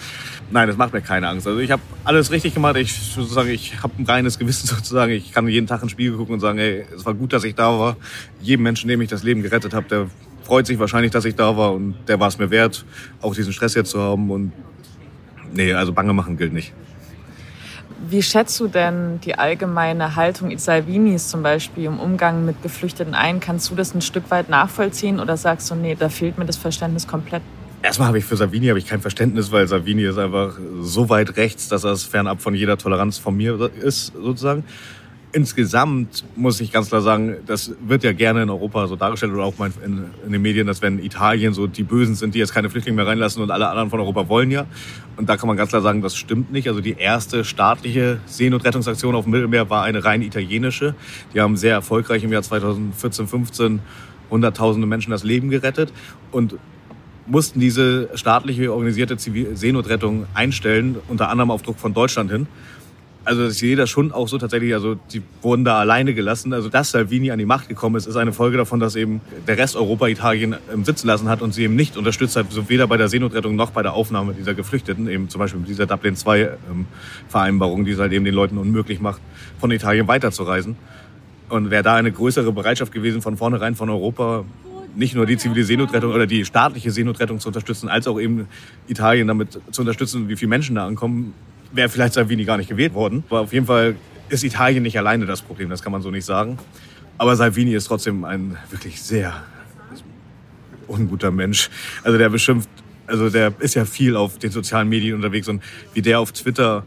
Nein, 0.52 0.68
das 0.68 0.78
macht 0.78 0.94
mir 0.94 1.02
keine 1.02 1.28
Angst. 1.28 1.48
Also 1.48 1.60
ich 1.60 1.72
habe 1.72 1.82
alles 2.04 2.30
richtig 2.32 2.54
gemacht. 2.54 2.78
Ich 2.78 2.94
sozusagen, 2.94 3.50
ich 3.50 3.82
habe 3.82 3.94
ein 3.98 4.06
reines 4.06 4.38
Gewissen 4.38 4.68
sozusagen. 4.76 5.12
Ich 5.12 5.32
kann 5.32 5.48
jeden 5.48 5.66
Tag 5.66 5.82
ins 5.82 5.92
Spiegel 5.92 6.18
gucken 6.18 6.36
und 6.36 6.40
sagen, 6.40 6.60
ey, 6.60 6.86
es 6.96 7.06
war 7.06 7.16
gut, 7.16 7.34
dass 7.34 7.44
ich 7.44 7.56
da 7.56 7.78
war. 7.80 7.98
Jedem 8.42 8.64
Menschen, 8.64 8.88
dem 8.88 9.02
ich 9.02 9.10
das 9.10 9.24
Leben 9.24 9.42
gerettet 9.42 9.74
habe, 9.74 9.88
der 9.88 10.08
freut 10.44 10.68
sich 10.68 10.78
wahrscheinlich, 10.78 11.12
dass 11.12 11.26
ich 11.26 11.36
da 11.36 11.58
war 11.58 11.74
und 11.74 11.96
der 12.08 12.20
war 12.20 12.28
es 12.28 12.38
mir 12.38 12.52
wert, 12.52 12.86
auch 13.22 13.34
diesen 13.34 13.54
Stress 13.54 13.74
jetzt 13.74 13.90
zu 13.90 14.00
haben. 14.00 14.30
Und 14.30 14.52
nee, 15.52 15.74
also 15.74 15.94
Bange 15.94 16.14
machen 16.14 16.38
gilt 16.38 16.54
nicht. 16.54 16.74
Wie 18.08 18.22
schätzt 18.22 18.60
du 18.60 18.68
denn 18.68 19.20
die 19.22 19.36
allgemeine 19.36 20.16
Haltung 20.16 20.56
Salvinis 20.60 21.28
zum 21.28 21.42
Beispiel 21.42 21.86
im 21.86 22.00
Umgang 22.00 22.46
mit 22.46 22.62
Geflüchteten 22.62 23.16
ein? 23.16 23.40
Kannst 23.40 23.72
du 23.72 23.76
das 23.76 23.96
ein 23.96 24.02
Stück 24.02 24.30
weit 24.30 24.48
nachvollziehen 24.48 25.20
oder 25.20 25.38
sagst 25.38 25.72
du, 25.72 25.76
nee, 25.76 25.96
da 25.98 26.10
fehlt 26.10 26.38
mir 26.38 26.46
das 26.46 26.56
Verständnis 26.56 27.08
komplett? 27.08 27.42
Erstmal 27.82 28.10
habe 28.10 28.20
ich 28.20 28.26
für 28.26 28.38
Salvini 28.38 28.68
habe 28.68 28.78
ich 28.78 28.86
kein 28.86 29.02
Verständnis, 29.02 29.52
weil 29.52 29.68
Salvini 29.68 30.04
ist 30.04 30.20
einfach 30.20 30.54
so 30.82 31.10
weit 31.10 31.36
rechts, 31.38 31.68
dass 31.68 31.84
er 31.84 31.94
es 31.94 32.04
fernab 32.04 32.42
von 32.42 32.54
jeder 32.54 32.78
Toleranz 32.78 33.18
von 33.18 33.36
mir 33.36 33.72
ist, 33.82 34.14
sozusagen 34.14 34.66
insgesamt 35.36 36.24
muss 36.38 36.62
ich 36.62 36.72
ganz 36.72 36.88
klar 36.88 37.02
sagen, 37.02 37.36
das 37.46 37.74
wird 37.86 38.06
ja 38.06 38.14
gerne 38.14 38.44
in 38.44 38.50
Europa 38.50 38.88
so 38.88 38.96
dargestellt 38.96 39.34
oder 39.34 39.44
auch 39.44 39.54
in, 39.84 40.06
in, 40.26 40.32
den 40.32 40.42
Medien, 40.42 40.66
dass 40.66 40.82
wenn 40.82 40.98
Italien 40.98 41.54
so 41.54 41.68
die 41.68 41.84
Bösen 41.84 42.16
sind, 42.16 42.36
die 42.36 42.40
jetzt 42.40 42.54
keine 42.54 42.70
Flüchtlinge 42.70 42.96
mehr 42.96 43.06
reinlassen 43.06 43.44
und 43.44 43.52
alle 43.52 43.68
anderen 43.68 43.90
von 43.90 44.00
Europa 44.00 44.30
wollen 44.30 44.50
ja. 44.50 44.66
Und 45.18 45.28
da 45.28 45.36
kann 45.36 45.48
man 45.48 45.58
ganz 45.58 45.72
klar 45.72 45.82
sagen, 45.82 46.02
das 46.02 46.16
stimmt 46.16 46.54
nicht. 46.54 46.70
Also 46.70 46.80
die 46.80 46.96
erste 46.98 47.44
staatliche 47.44 48.20
Seenotrettungsaktion 48.26 49.14
auf 49.14 49.26
dem 49.26 49.32
Mittelmeer 49.32 49.70
war 49.70 49.84
eine 49.84 50.06
rein 50.06 50.22
italienische. 50.22 50.96
Die 51.34 51.42
haben 51.42 51.58
sehr 51.58 51.74
erfolgreich 51.74 52.24
im 52.24 52.32
Jahr 52.32 52.42
2014, 52.42 53.28
15 53.28 53.80
hunderttausende 54.32 54.88
Menschen 54.88 55.12
das 55.12 55.26
Leben 55.26 55.50
gerettet 55.50 55.92
und 56.32 56.56
mussten 57.28 57.60
diese 57.60 58.10
staatliche 58.16 58.72
organisierte 58.72 59.18
Zivil 59.18 59.58
Seenotrettung 59.58 60.28
einstellen, 60.34 60.96
unter 61.10 61.28
anderem 61.28 61.52
auf 61.52 61.62
Druck 61.62 61.78
von 61.78 61.94
Deutschland 61.94 62.32
hin 62.32 62.48
also 63.26 63.48
ich 63.48 63.58
sehe 63.58 63.76
das 63.76 63.90
schon 63.90 64.12
auch 64.12 64.28
so 64.28 64.38
tatsächlich, 64.38 64.74
also 64.74 64.96
die 65.12 65.22
wurden 65.42 65.66
da 65.66 65.80
alleine 65.80 66.14
gelassen. 66.14 66.54
Also 66.54 66.70
dass 66.70 66.92
Salvini 66.92 67.32
an 67.32 67.40
die 67.40 67.46
Macht 67.46 67.68
gekommen 67.68 67.96
ist, 67.96 68.06
ist 68.06 68.16
eine 68.16 68.32
Folge 68.32 68.58
davon, 68.58 68.80
dass 68.80 68.96
eben 68.96 69.20
der 69.48 69.58
Rest 69.58 69.76
Europa 69.76 70.08
Italien 70.08 70.56
ähm, 70.72 70.86
sitzen 70.86 71.08
lassen 71.08 71.28
hat 71.28 71.42
und 71.42 71.54
sie 71.54 71.64
eben 71.64 71.76
nicht 71.76 71.98
unterstützt 71.98 72.36
hat, 72.36 72.52
so 72.52 72.70
weder 72.70 72.88
bei 72.88 72.98
der 72.98 73.10
Seenotrettung 73.10 73.56
noch 73.56 73.72
bei 73.72 73.82
der 73.82 73.94
Aufnahme 73.94 74.34
dieser 74.34 74.54
Geflüchteten, 74.54 75.10
eben 75.10 75.28
zum 75.28 75.40
Beispiel 75.40 75.60
mit 75.60 75.70
dieser 75.70 75.88
Dublin 75.88 76.16
II 76.16 76.50
Vereinbarung, 77.28 77.84
die 77.84 77.92
es 77.92 78.00
halt 78.00 78.14
eben 78.14 78.26
den 78.26 78.36
Leuten 78.36 78.58
unmöglich 78.58 79.02
macht, 79.02 79.22
von 79.60 79.72
Italien 79.72 80.08
weiterzureisen. 80.08 80.76
Und 81.50 81.70
wäre 81.70 81.84
da 81.84 81.96
eine 81.96 82.12
größere 82.12 82.52
Bereitschaft 82.52 82.92
gewesen, 82.92 83.22
von 83.22 83.38
vornherein 83.38 83.76
von 83.76 83.90
Europa 83.90 84.46
nicht 84.96 85.16
nur 85.16 85.26
die 85.26 85.38
zivile 85.38 85.64
Seenotrettung 85.64 86.14
oder 86.14 86.26
die 86.26 86.46
staatliche 86.46 86.92
Seenotrettung 86.92 87.40
zu 87.40 87.50
unterstützen, 87.50 87.90
als 87.90 88.08
auch 88.08 88.20
eben 88.20 88.48
Italien 88.88 89.28
damit 89.28 89.60
zu 89.72 89.82
unterstützen, 89.82 90.30
wie 90.30 90.36
viele 90.36 90.50
Menschen 90.50 90.76
da 90.76 90.88
ankommen, 90.88 91.34
wäre 91.76 91.90
vielleicht 91.90 92.14
Salvini 92.14 92.46
gar 92.46 92.58
nicht 92.58 92.70
gewählt 92.70 92.94
worden. 92.94 93.24
Aber 93.30 93.42
auf 93.42 93.54
jeden 93.54 93.66
Fall 93.66 93.96
ist 94.30 94.44
Italien 94.44 94.84
nicht 94.84 94.98
alleine 94.98 95.26
das 95.26 95.42
Problem, 95.42 95.70
das 95.70 95.84
kann 95.84 95.92
man 95.92 96.02
so 96.02 96.12
nicht 96.12 96.26
sagen. 96.26 96.58
Aber 97.18 97.36
Salvini 97.36 97.74
ist 97.74 97.86
trotzdem 97.86 98.26
ein 98.26 98.58
wirklich 98.70 99.02
sehr 99.02 99.44
unguter 100.88 101.32
Mensch. 101.32 101.70
Also 102.04 102.18
der 102.18 102.30
beschimpft, 102.30 102.70
also 103.08 103.30
der 103.30 103.54
ist 103.60 103.76
ja 103.76 103.86
viel 103.86 104.16
auf 104.16 104.38
den 104.38 104.52
sozialen 104.52 104.90
Medien 104.90 105.16
unterwegs 105.16 105.48
und 105.48 105.62
wie 105.94 106.02
der 106.02 106.20
auf 106.20 106.32
Twitter, 106.32 106.86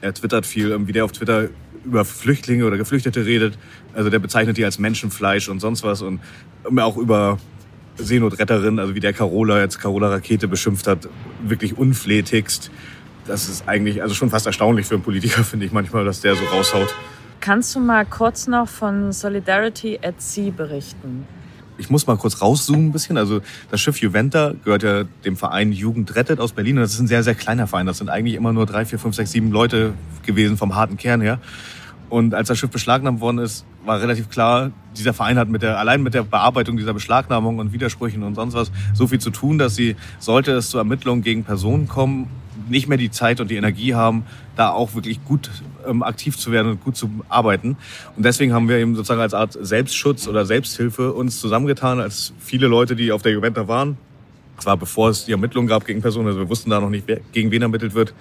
er 0.00 0.14
twittert 0.14 0.46
viel, 0.46 0.86
wie 0.86 0.92
der 0.92 1.04
auf 1.04 1.12
Twitter 1.12 1.48
über 1.84 2.04
Flüchtlinge 2.04 2.66
oder 2.66 2.76
Geflüchtete 2.76 3.26
redet. 3.26 3.58
Also 3.94 4.10
der 4.10 4.18
bezeichnet 4.18 4.56
die 4.56 4.64
als 4.64 4.78
Menschenfleisch 4.78 5.48
und 5.48 5.60
sonst 5.60 5.82
was 5.82 6.02
und 6.02 6.20
auch 6.76 6.96
über 6.96 7.38
Seenotretterin, 7.96 8.78
also 8.78 8.94
wie 8.94 9.00
der 9.00 9.12
Carola 9.12 9.60
jetzt 9.60 9.78
Carola 9.78 10.08
Rakete 10.08 10.48
beschimpft 10.48 10.86
hat, 10.86 11.08
wirklich 11.42 11.78
unflätigst 11.78 12.70
das 13.26 13.48
ist 13.48 13.68
eigentlich 13.68 14.02
also 14.02 14.14
schon 14.14 14.30
fast 14.30 14.46
erstaunlich 14.46 14.86
für 14.86 14.94
einen 14.94 15.02
Politiker, 15.02 15.44
finde 15.44 15.66
ich 15.66 15.72
manchmal, 15.72 16.04
dass 16.04 16.20
der 16.20 16.34
so 16.36 16.44
raushaut. 16.44 16.94
Kannst 17.40 17.74
du 17.74 17.80
mal 17.80 18.06
kurz 18.06 18.46
noch 18.46 18.68
von 18.68 19.12
Solidarity 19.12 19.98
at 20.02 20.20
Sea 20.20 20.50
berichten? 20.50 21.26
Ich 21.76 21.90
muss 21.90 22.06
mal 22.06 22.16
kurz 22.16 22.40
rauszoomen 22.40 22.86
ein 22.86 22.92
bisschen. 22.92 23.18
Also 23.18 23.40
das 23.70 23.80
Schiff 23.80 23.98
Juventa 23.98 24.54
gehört 24.64 24.82
ja 24.84 25.04
dem 25.24 25.36
Verein 25.36 25.72
Jugend 25.72 26.14
rettet 26.14 26.38
aus 26.38 26.52
Berlin. 26.52 26.78
Und 26.78 26.82
das 26.82 26.94
ist 26.94 27.00
ein 27.00 27.08
sehr, 27.08 27.22
sehr 27.22 27.34
kleiner 27.34 27.66
Verein. 27.66 27.86
Das 27.86 27.98
sind 27.98 28.08
eigentlich 28.08 28.34
immer 28.34 28.52
nur 28.52 28.64
drei, 28.64 28.86
vier, 28.86 28.98
fünf, 28.98 29.16
sechs, 29.16 29.32
sieben 29.32 29.50
Leute 29.50 29.92
gewesen 30.24 30.56
vom 30.56 30.74
harten 30.76 30.96
Kern 30.96 31.20
her. 31.20 31.40
Und 32.08 32.32
als 32.32 32.48
das 32.48 32.58
Schiff 32.58 32.70
beschlagnahmt 32.70 33.20
worden 33.20 33.38
ist, 33.38 33.66
war 33.84 34.00
relativ 34.00 34.30
klar, 34.30 34.70
dieser 34.96 35.12
Verein 35.12 35.36
hat 35.36 35.48
mit 35.48 35.62
der, 35.62 35.78
allein 35.78 36.02
mit 36.02 36.14
der 36.14 36.22
Bearbeitung 36.22 36.76
dieser 36.76 36.94
Beschlagnahmung 36.94 37.58
und 37.58 37.72
Widersprüchen 37.72 38.22
und 38.22 38.36
sonst 38.36 38.54
was 38.54 38.70
so 38.94 39.06
viel 39.06 39.18
zu 39.18 39.30
tun, 39.30 39.58
dass 39.58 39.74
sie, 39.74 39.96
sollte 40.18 40.52
es 40.52 40.70
zu 40.70 40.78
Ermittlungen 40.78 41.22
gegen 41.22 41.44
Personen 41.44 41.88
kommen, 41.88 42.28
nicht 42.68 42.88
mehr 42.88 42.98
die 42.98 43.10
Zeit 43.10 43.40
und 43.40 43.50
die 43.50 43.56
Energie 43.56 43.94
haben, 43.94 44.24
da 44.56 44.70
auch 44.70 44.94
wirklich 44.94 45.24
gut 45.24 45.50
ähm, 45.86 46.02
aktiv 46.02 46.36
zu 46.38 46.52
werden 46.52 46.72
und 46.72 46.84
gut 46.84 46.96
zu 46.96 47.10
arbeiten. 47.28 47.76
Und 48.16 48.24
deswegen 48.24 48.52
haben 48.52 48.68
wir 48.68 48.78
eben 48.78 48.94
sozusagen 48.94 49.20
als 49.20 49.34
Art 49.34 49.56
Selbstschutz 49.60 50.28
oder 50.28 50.46
Selbsthilfe 50.46 51.12
uns 51.12 51.40
zusammengetan, 51.40 52.00
als 52.00 52.32
viele 52.38 52.66
Leute, 52.66 52.96
die 52.96 53.12
auf 53.12 53.22
der 53.22 53.32
Juventa 53.32 53.68
waren, 53.68 53.98
Zwar 54.58 54.76
bevor 54.76 55.10
es 55.10 55.24
die 55.24 55.32
Ermittlungen 55.32 55.68
gab 55.68 55.84
gegen 55.84 56.00
Personen, 56.00 56.28
also 56.28 56.38
wir 56.38 56.48
wussten 56.48 56.70
da 56.70 56.80
noch 56.80 56.90
nicht, 56.90 57.04
wer, 57.06 57.20
gegen 57.32 57.50
wen 57.50 57.62
ermittelt 57.62 57.94
wird. 57.94 58.14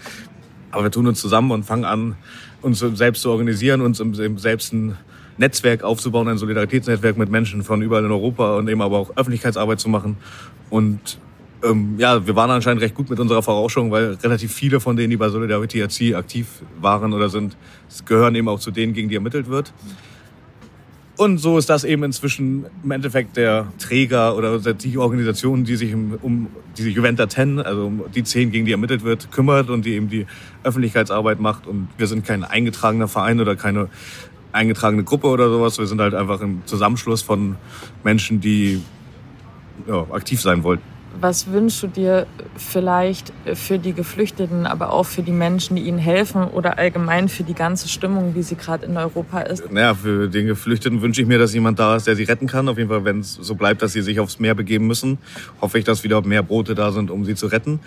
Aber 0.72 0.84
wir 0.84 0.92
tun 0.92 1.08
uns 1.08 1.22
zusammen 1.22 1.52
und 1.52 1.64
fangen 1.64 1.86
an, 1.86 2.16
uns 2.62 2.80
selbst 2.80 3.22
zu 3.22 3.30
organisieren, 3.30 3.82
uns 3.82 4.00
im, 4.00 4.38
selbst 4.38 4.74
ein 4.74 4.98
Netzwerk 5.38 5.84
aufzubauen, 5.84 6.28
ein 6.28 6.38
Solidaritätsnetzwerk 6.38 7.18
mit 7.18 7.30
Menschen 7.30 7.64
von 7.64 7.82
überall 7.82 8.06
in 8.06 8.12
Europa 8.12 8.58
und 8.58 8.68
eben 8.68 8.82
aber 8.82 8.98
auch 8.98 9.16
Öffentlichkeitsarbeit 9.16 9.80
zu 9.80 9.90
machen. 9.90 10.18
Und 10.70 11.20
ähm, 11.64 11.96
ja, 11.98 12.26
wir 12.26 12.36
waren 12.36 12.52
anscheinend 12.52 12.82
recht 12.82 12.96
gut 12.96 13.10
mit 13.10 13.20
unserer 13.20 13.42
Vorausschauung, 13.42 13.92
weil 13.92 14.14
relativ 14.16 14.54
viele 14.54 14.80
von 14.80 14.96
denen, 14.96 15.10
die 15.10 15.18
bei 15.18 15.30
Solidarity 15.30 15.84
aktiv 16.16 16.48
waren 16.80 17.14
oder 17.14 17.30
sind, 17.30 17.56
gehören 18.06 18.36
eben 18.36 18.48
auch 18.48 18.60
zu 18.60 18.72
denen, 18.72 18.94
gegen 18.94 19.10
die 19.10 19.16
ermittelt 19.16 19.48
wird. 19.48 19.74
Und 21.16 21.38
so 21.38 21.60
ist 21.60 21.70
das 21.70 21.84
eben 21.84 22.04
inzwischen 22.04 22.66
im 22.84 22.92
Endeffekt 22.92 23.38
der 23.38 23.68
Träger 23.78 24.36
oder 24.36 24.58
die 24.60 24.98
Organisation, 24.98 25.64
die 25.64 25.76
sich 25.76 25.94
um 25.94 26.48
diese 26.76 26.90
Juventa 26.90 27.30
10, 27.30 27.60
also 27.60 27.86
um 27.86 28.04
die 28.16 28.24
zehn, 28.24 28.50
gegen 28.50 28.66
die 28.66 28.72
ermittelt 28.72 29.04
wird, 29.04 29.32
kümmert 29.32 29.70
und 29.70 29.86
die 29.86 29.94
eben 29.94 30.10
die 30.10 30.26
Öffentlichkeitsarbeit 30.64 31.40
macht. 31.40 31.68
Und 31.68 31.88
wir 32.00 32.08
sind 32.08 32.26
kein 32.26 32.44
eingetragener 32.44 33.08
Verein 33.08 33.40
oder 33.40 33.56
keine 33.56 33.90
eingetragene 34.54 35.04
Gruppe 35.04 35.28
oder 35.28 35.50
sowas. 35.50 35.78
Wir 35.78 35.86
sind 35.86 36.02
halt 36.02 36.16
einfach 36.16 36.42
ein 36.42 36.64
Zusammenschluss 36.66 37.22
von 37.22 37.58
Menschen, 38.04 38.42
die 38.42 38.82
ja, 39.88 40.08
aktiv 40.12 40.42
sein 40.42 40.64
wollten. 40.64 40.93
Was 41.20 41.52
wünschst 41.52 41.84
du 41.84 41.88
dir 41.88 42.26
vielleicht 42.58 43.32
für 43.54 43.78
die 43.78 43.94
Geflüchteten, 43.94 44.66
aber 44.66 44.92
auch 44.92 45.06
für 45.06 45.22
die 45.22 45.32
Menschen, 45.32 45.76
die 45.76 45.84
ihnen 45.84 46.00
helfen 46.00 46.44
oder 46.44 46.78
allgemein 46.78 47.30
für 47.30 47.44
die 47.44 47.54
ganze 47.54 47.88
Stimmung, 47.88 48.36
wie 48.36 48.42
sie 48.42 48.56
gerade 48.56 48.86
in 48.86 48.98
Europa 48.98 49.42
ist? 49.42 49.72
Naja, 49.72 49.94
für 49.94 50.28
den 50.28 50.48
Geflüchteten 50.48 51.02
wünsche 51.02 51.22
ich 51.22 51.28
mir, 51.28 51.38
dass 51.38 51.54
jemand 51.54 51.80
da 51.80 51.96
ist, 51.96 52.08
der 52.08 52.16
sie 52.16 52.24
retten 52.24 52.48
kann. 52.48 52.68
Auf 52.68 52.78
jeden 52.78 52.90
Fall, 52.90 53.06
wenn 53.06 53.20
es 53.20 53.36
so 53.36 53.56
bleibt, 53.56 53.82
dass 53.82 53.94
sie 53.94 54.02
sich 54.02 54.20
aufs 54.20 54.40
Meer 54.40 54.56
begeben 54.56 54.88
müssen, 54.88 55.20
hoffe 55.62 55.78
ich, 55.78 55.86
dass 55.86 56.04
wieder 56.04 56.22
mehr 56.24 56.42
Boote 56.42 56.74
da 56.74 56.92
sind, 56.92 57.12
um 57.12 57.26
sie 57.26 57.36
zu 57.36 57.48
retten. 57.48 57.80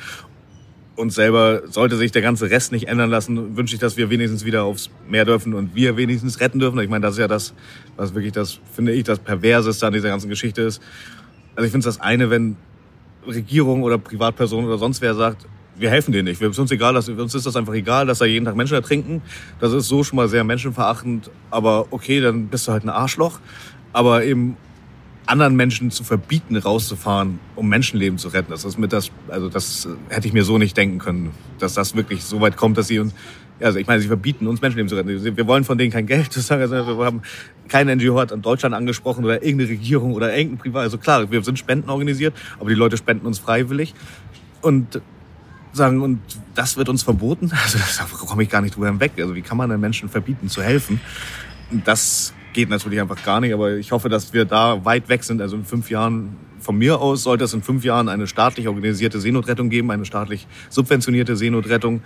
Und 0.95 1.12
selber 1.12 1.62
sollte 1.69 1.97
sich 1.97 2.11
der 2.12 2.23
ganze 2.23 2.49
Rest 2.49 2.73
nicht 2.73 2.89
ändern 2.89 3.11
lassen, 3.11 3.57
wünsche 3.57 3.75
ich, 3.75 3.81
dass 3.81 3.99
wir 3.99 4.09
wenigstens 4.09 4.47
wieder 4.47 4.65
aufs 4.65 4.89
Meer 5.09 5.27
dürfen 5.27 5.53
und 5.53 5.75
wir 5.75 5.99
wenigstens 5.99 6.41
retten 6.41 6.59
dürfen. 6.59 6.79
Ich 6.81 6.89
meine, 6.89 7.03
das 7.03 7.15
ist 7.15 7.21
ja 7.21 7.29
das, 7.29 7.53
was 7.97 8.15
wirklich 8.15 8.33
das, 8.33 8.61
finde 8.73 8.93
ich, 8.93 9.05
das 9.05 9.19
Perverseste 9.19 9.87
an 9.87 9.93
dieser 9.93 10.09
ganzen 10.09 10.31
Geschichte 10.31 10.62
ist. 10.62 10.81
Also 11.55 11.67
ich 11.67 11.73
finde 11.73 11.87
es 11.87 11.97
das 11.97 12.03
eine, 12.03 12.31
wenn 12.31 12.57
Regierung 13.27 13.83
oder 13.83 13.99
Privatperson 13.99 14.65
oder 14.65 14.79
sonst 14.79 15.01
wer 15.01 15.15
sagt, 15.15 15.47
wir 15.79 15.91
helfen 15.91 16.12
denen 16.12 16.25
nicht. 16.25 16.41
Wir, 16.41 16.49
uns 16.49 16.71
egal, 16.71 16.95
dass, 16.95 17.09
uns 17.09 17.35
ist 17.35 17.47
das 17.47 17.57
einfach 17.57 17.75
egal, 17.75 18.07
dass 18.07 18.19
da 18.19 18.25
jeden 18.25 18.45
Tag 18.45 18.57
Menschen 18.57 18.75
ertrinken. 18.75 19.23
Das 19.61 19.73
ist 19.73 19.89
so 19.89 20.03
schon 20.05 20.17
mal 20.17 20.29
sehr 20.29 20.45
menschenverachtend. 20.45 21.31
Aber 21.51 21.87
okay, 21.91 22.21
dann 22.21 22.47
bist 22.47 22.67
du 22.67 22.73
halt 22.73 22.85
ein 22.85 22.89
Arschloch. 22.89 23.41
Aber 23.93 24.25
eben 24.25 24.57
anderen 25.27 25.57
Menschen 25.57 25.91
zu 25.91 26.05
verbieten, 26.05 26.57
rauszufahren, 26.57 27.41
um 27.57 27.69
Menschenleben 27.69 28.19
zu 28.19 28.29
retten, 28.29 28.53
das 28.53 28.65
ist 28.65 28.79
mit 28.79 28.93
das, 28.93 29.11
also 29.29 29.49
das 29.49 29.89
hätte 30.09 30.29
ich 30.29 30.33
mir 30.33 30.45
so 30.45 30.57
nicht 30.57 30.77
denken 30.77 30.99
können, 30.99 31.33
dass 31.59 31.75
das 31.75 31.97
wirklich 31.97 32.25
so 32.25 32.41
weit 32.41 32.57
kommt, 32.57 32.79
dass 32.79 32.87
sie 32.87 33.01
uns, 33.01 33.12
also 33.61 33.79
ich 33.79 33.87
meine, 33.87 34.01
sie 34.01 34.09
verbieten 34.09 34.47
uns 34.47 34.61
Menschenleben 34.61 34.88
zu 34.88 34.97
retten. 34.97 35.37
Wir 35.37 35.47
wollen 35.47 35.64
von 35.64 35.79
denen 35.79 35.92
kein 35.92 36.07
Geld. 36.07 36.29
Also 36.51 36.99
wir 36.99 37.05
haben 37.05 37.23
keine 37.69 37.97
NGO 37.97 38.19
hat 38.19 38.33
Deutschland 38.45 38.75
angesprochen 38.75 39.25
oder 39.25 39.42
irgendeine 39.42 39.71
Regierung 39.71 40.12
oder 40.14 40.35
irgendein 40.37 40.59
Privat. 40.59 40.83
Also 40.83 40.99
klar, 40.99 41.31
wir 41.31 41.42
sind 41.42 41.59
Spenden 41.59 41.90
organisiert, 41.90 42.35
aber 42.61 42.69
die 42.69 42.75
Leute 42.77 42.97
spenden 42.97 43.27
uns 43.27 43.38
freiwillig 43.38 43.95
und 44.62 45.01
sagen 45.73 46.01
und 46.01 46.21
das 46.55 46.77
wird 46.77 46.88
uns 46.88 47.03
verboten. 47.03 47.51
Also 47.64 47.79
da 47.79 48.27
komme 48.27 48.42
ich 48.42 48.51
gar 48.51 48.62
nicht 48.62 48.77
drüber 48.77 48.87
hinweg. 48.87 49.12
Also 49.19 49.35
wie 49.35 49.42
kann 49.42 49.57
man 49.57 49.71
den 49.71 49.81
Menschen 49.81 50.09
verbieten 50.09 50.49
zu 50.49 50.62
helfen? 50.62 51.01
Das 51.85 52.33
geht 52.53 52.71
natürlich 52.71 53.01
einfach 53.01 53.23
gar 53.23 53.40
nicht, 53.40 53.53
aber 53.53 53.77
ich 53.77 53.92
hoffe, 53.92 54.09
dass 54.09 54.33
wir 54.33 54.45
da 54.45 54.85
weit 54.85 55.09
weg 55.09 55.25
sind. 55.25 55.40
Also 55.40 55.57
in 55.57 55.64
fünf 55.64 55.90
Jahren, 55.90 56.37
von 56.59 56.77
mir 56.77 57.01
aus, 57.01 57.23
sollte 57.23 57.45
es 57.45 57.53
in 57.53 57.62
fünf 57.62 57.85
Jahren 57.85 58.09
eine 58.09 58.27
staatlich 58.27 58.66
organisierte 58.66 59.21
Seenotrettung 59.21 59.69
geben, 59.69 59.90
eine 59.90 60.05
staatlich 60.05 60.47
subventionierte 60.71 61.37
Seenotrettung. 61.37 62.03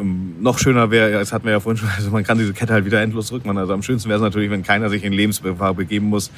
Ähm, 0.00 0.36
noch 0.40 0.58
schöner 0.58 0.90
wäre, 0.90 1.12
das 1.12 1.32
hatten 1.32 1.44
wir 1.44 1.52
ja 1.52 1.60
vorhin 1.60 1.78
schon, 1.78 1.88
also 1.96 2.10
man 2.10 2.24
kann 2.24 2.38
diese 2.38 2.52
Kette 2.52 2.72
halt 2.72 2.84
wieder 2.84 3.00
endlos 3.00 3.32
rückmachen. 3.32 3.58
Also 3.58 3.72
am 3.72 3.82
schönsten 3.82 4.08
wäre 4.08 4.18
es 4.18 4.22
natürlich, 4.22 4.50
wenn 4.50 4.62
keiner 4.62 4.88
sich 4.88 5.04
in 5.04 5.12
Lebensgefahr 5.12 5.74
begeben 5.74 6.06
muss, 6.06 6.30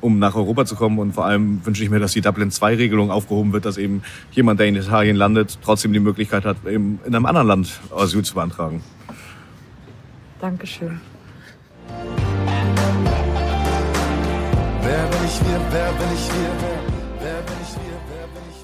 um 0.00 0.18
nach 0.18 0.34
Europa 0.34 0.64
zu 0.64 0.76
kommen. 0.76 0.98
Und 0.98 1.12
vor 1.12 1.26
allem 1.26 1.64
wünsche 1.64 1.82
ich 1.82 1.90
mir, 1.90 2.00
dass 2.00 2.12
die 2.12 2.20
Dublin-2-Regelung 2.20 3.10
aufgehoben 3.10 3.52
wird, 3.52 3.64
dass 3.64 3.78
eben 3.78 4.02
jemand, 4.32 4.60
der 4.60 4.66
in 4.66 4.76
Italien 4.76 5.16
landet, 5.16 5.58
trotzdem 5.62 5.92
die 5.92 6.00
Möglichkeit 6.00 6.44
hat, 6.44 6.56
eben 6.66 7.00
in 7.06 7.14
einem 7.14 7.26
anderen 7.26 7.46
Land 7.46 7.80
Asyl 7.94 8.22
zu 8.22 8.34
beantragen. 8.34 8.82
Dankeschön. 10.40 11.00
Wer 14.82 15.06
bin 15.06 15.18
ich 15.26 15.40
wir, 15.40 15.60
wer 15.70 15.92
bin 15.92 16.08
ich 16.14 16.28
wir, 16.28 16.99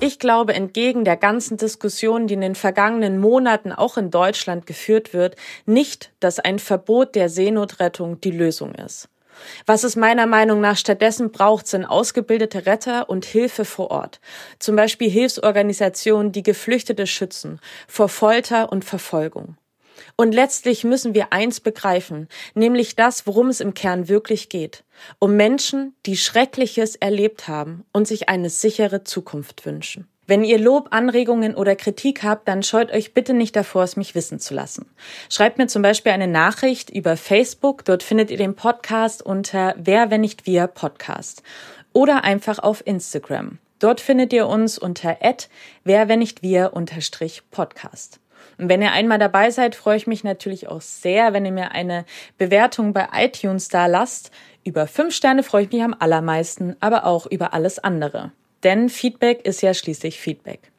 ich 0.07 0.19
glaube, 0.21 0.55
entgegen 0.55 1.05
der 1.05 1.17
ganzen 1.17 1.57
Diskussion, 1.57 2.29
die 2.29 2.35
in 2.35 2.41
den 2.41 2.55
vergangenen 2.55 3.19
Monaten 3.19 3.73
auch 3.73 3.97
in 3.97 4.11
Deutschland 4.11 4.67
geführt 4.67 5.13
wird, 5.13 5.37
nicht, 5.67 6.13
dass 6.21 6.39
ein 6.39 6.59
Verbot 6.61 7.15
der 7.17 7.29
Seenotrettung 7.29 8.21
die 8.21 8.31
Lösung 8.31 8.75
ist. 8.75 9.09
Was 9.67 9.85
es 9.85 9.97
meiner 9.97 10.27
Meinung 10.27 10.61
nach 10.61 10.77
stattdessen 10.77 11.31
braucht, 11.31 11.67
sind 11.67 11.85
ausgebildete 11.85 12.67
Retter 12.67 13.11
und 13.11 13.25
Hilfe 13.25 13.65
vor 13.65 13.91
Ort. 13.91 14.21
Zum 14.59 14.77
Beispiel 14.77 15.11
Hilfsorganisationen, 15.11 16.33
die 16.33 16.43
Geflüchtete 16.43 17.07
schützen 17.07 17.61
vor 17.89 18.09
Folter 18.09 18.73
und 18.73 18.85
Verfolgung. 18.85 19.57
Und 20.17 20.35
letztlich 20.35 20.85
müssen 20.85 21.15
wir 21.15 21.33
eins 21.33 21.61
begreifen, 21.61 22.29
nämlich 22.55 22.97
das, 22.97 23.27
worum 23.27 23.49
es 23.49 23.61
im 23.61 23.75
Kern 23.75 24.09
wirklich 24.09 24.49
geht. 24.49 24.85
Um 25.19 25.37
Menschen, 25.37 25.95
die 26.07 26.17
Schreckliches 26.17 26.97
erlebt 26.97 27.49
haben 27.49 27.85
und 27.93 28.07
sich 28.09 28.29
eine 28.29 28.51
sichere 28.51 29.05
Zukunft 29.05 29.67
wünschen. 29.67 30.09
Wenn 30.29 30.43
ihr 30.43 30.59
Lob, 30.59 30.89
Anregungen 30.91 31.55
oder 31.55 31.77
Kritik 31.77 32.25
habt, 32.25 32.49
dann 32.49 32.65
scheut 32.65 32.91
euch 32.91 33.15
bitte 33.15 33.33
nicht 33.33 33.55
davor, 33.55 33.85
es 33.85 33.95
mich 33.95 34.17
wissen 34.17 34.41
zu 34.41 34.55
lassen. 34.55 34.91
Schreibt 35.31 35.59
mir 35.59 35.69
zum 35.69 35.83
Beispiel 35.83 36.11
eine 36.11 36.27
Nachricht 36.27 36.91
über 36.91 37.17
Facebook, 37.17 37.85
dort 37.85 38.03
findet 38.03 38.33
ihr 38.33 38.37
den 38.37 38.57
Podcast 38.57 39.23
unter 39.23 39.77
Wer, 39.79 40.11
wenn 40.11 40.23
nicht 40.23 40.45
wir 40.45 40.67
Podcast. 40.67 41.45
Oder 41.93 42.25
einfach 42.25 42.59
auf 42.59 42.85
Instagram. 42.85 43.59
Dort 43.79 44.01
findet 44.01 44.33
ihr 44.33 44.49
uns 44.49 44.79
unter 44.79 45.19
wer, 45.85 46.09
Und 48.59 48.69
wenn 48.69 48.83
ihr 48.83 48.93
einmal 48.93 49.19
dabei 49.19 49.51
seid, 49.51 49.75
freue 49.75 49.97
ich 49.97 50.07
mich 50.07 50.25
natürlich 50.25 50.69
auch 50.69 50.81
sehr, 50.81 51.33
wenn 51.33 51.45
ihr 51.45 51.53
mir 51.53 51.73
eine 51.73 52.05
Bewertung 52.39 52.93
bei 52.93 53.09
iTunes 53.13 53.69
da 53.69 53.87
lasst. 53.87 54.31
Über 54.65 54.87
fünf 54.87 55.15
Sterne 55.15 55.43
freue 55.43 55.65
ich 55.65 55.73
mich 55.73 55.83
am 55.83 55.95
allermeisten, 55.99 56.77
aber 56.81 57.07
auch 57.07 57.27
über 57.27 57.55
alles 57.55 57.79
andere. 57.79 58.33
Denn 58.63 58.89
Feedback 58.89 59.45
ist 59.45 59.63
ja 59.63 59.75
schließlich 59.75 60.19
Feedback. 60.19 60.73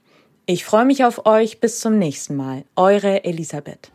Ich 0.45 0.63
freue 0.63 0.85
mich 0.85 1.03
auf 1.03 1.25
euch. 1.25 1.59
Bis 1.59 1.81
zum 1.81 1.99
nächsten 1.99 2.35
Mal. 2.35 2.63
Eure 2.75 3.23
Elisabeth. 3.25 3.91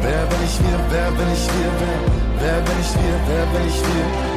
Wer 0.00 0.26
bin 0.26 0.38
ich 0.44 0.58
wir? 0.58 0.80
Wer 0.90 1.10
bin 1.10 1.32
ich 1.32 1.46
wir? 1.46 1.72
Wer, 1.80 2.00
wer 2.40 2.60
bin 2.60 2.80
ich 2.80 2.94
wir? 2.94 3.20
Wer 3.26 3.46
bin 3.46 3.68
ich 3.68 3.80
wir? 3.80 4.31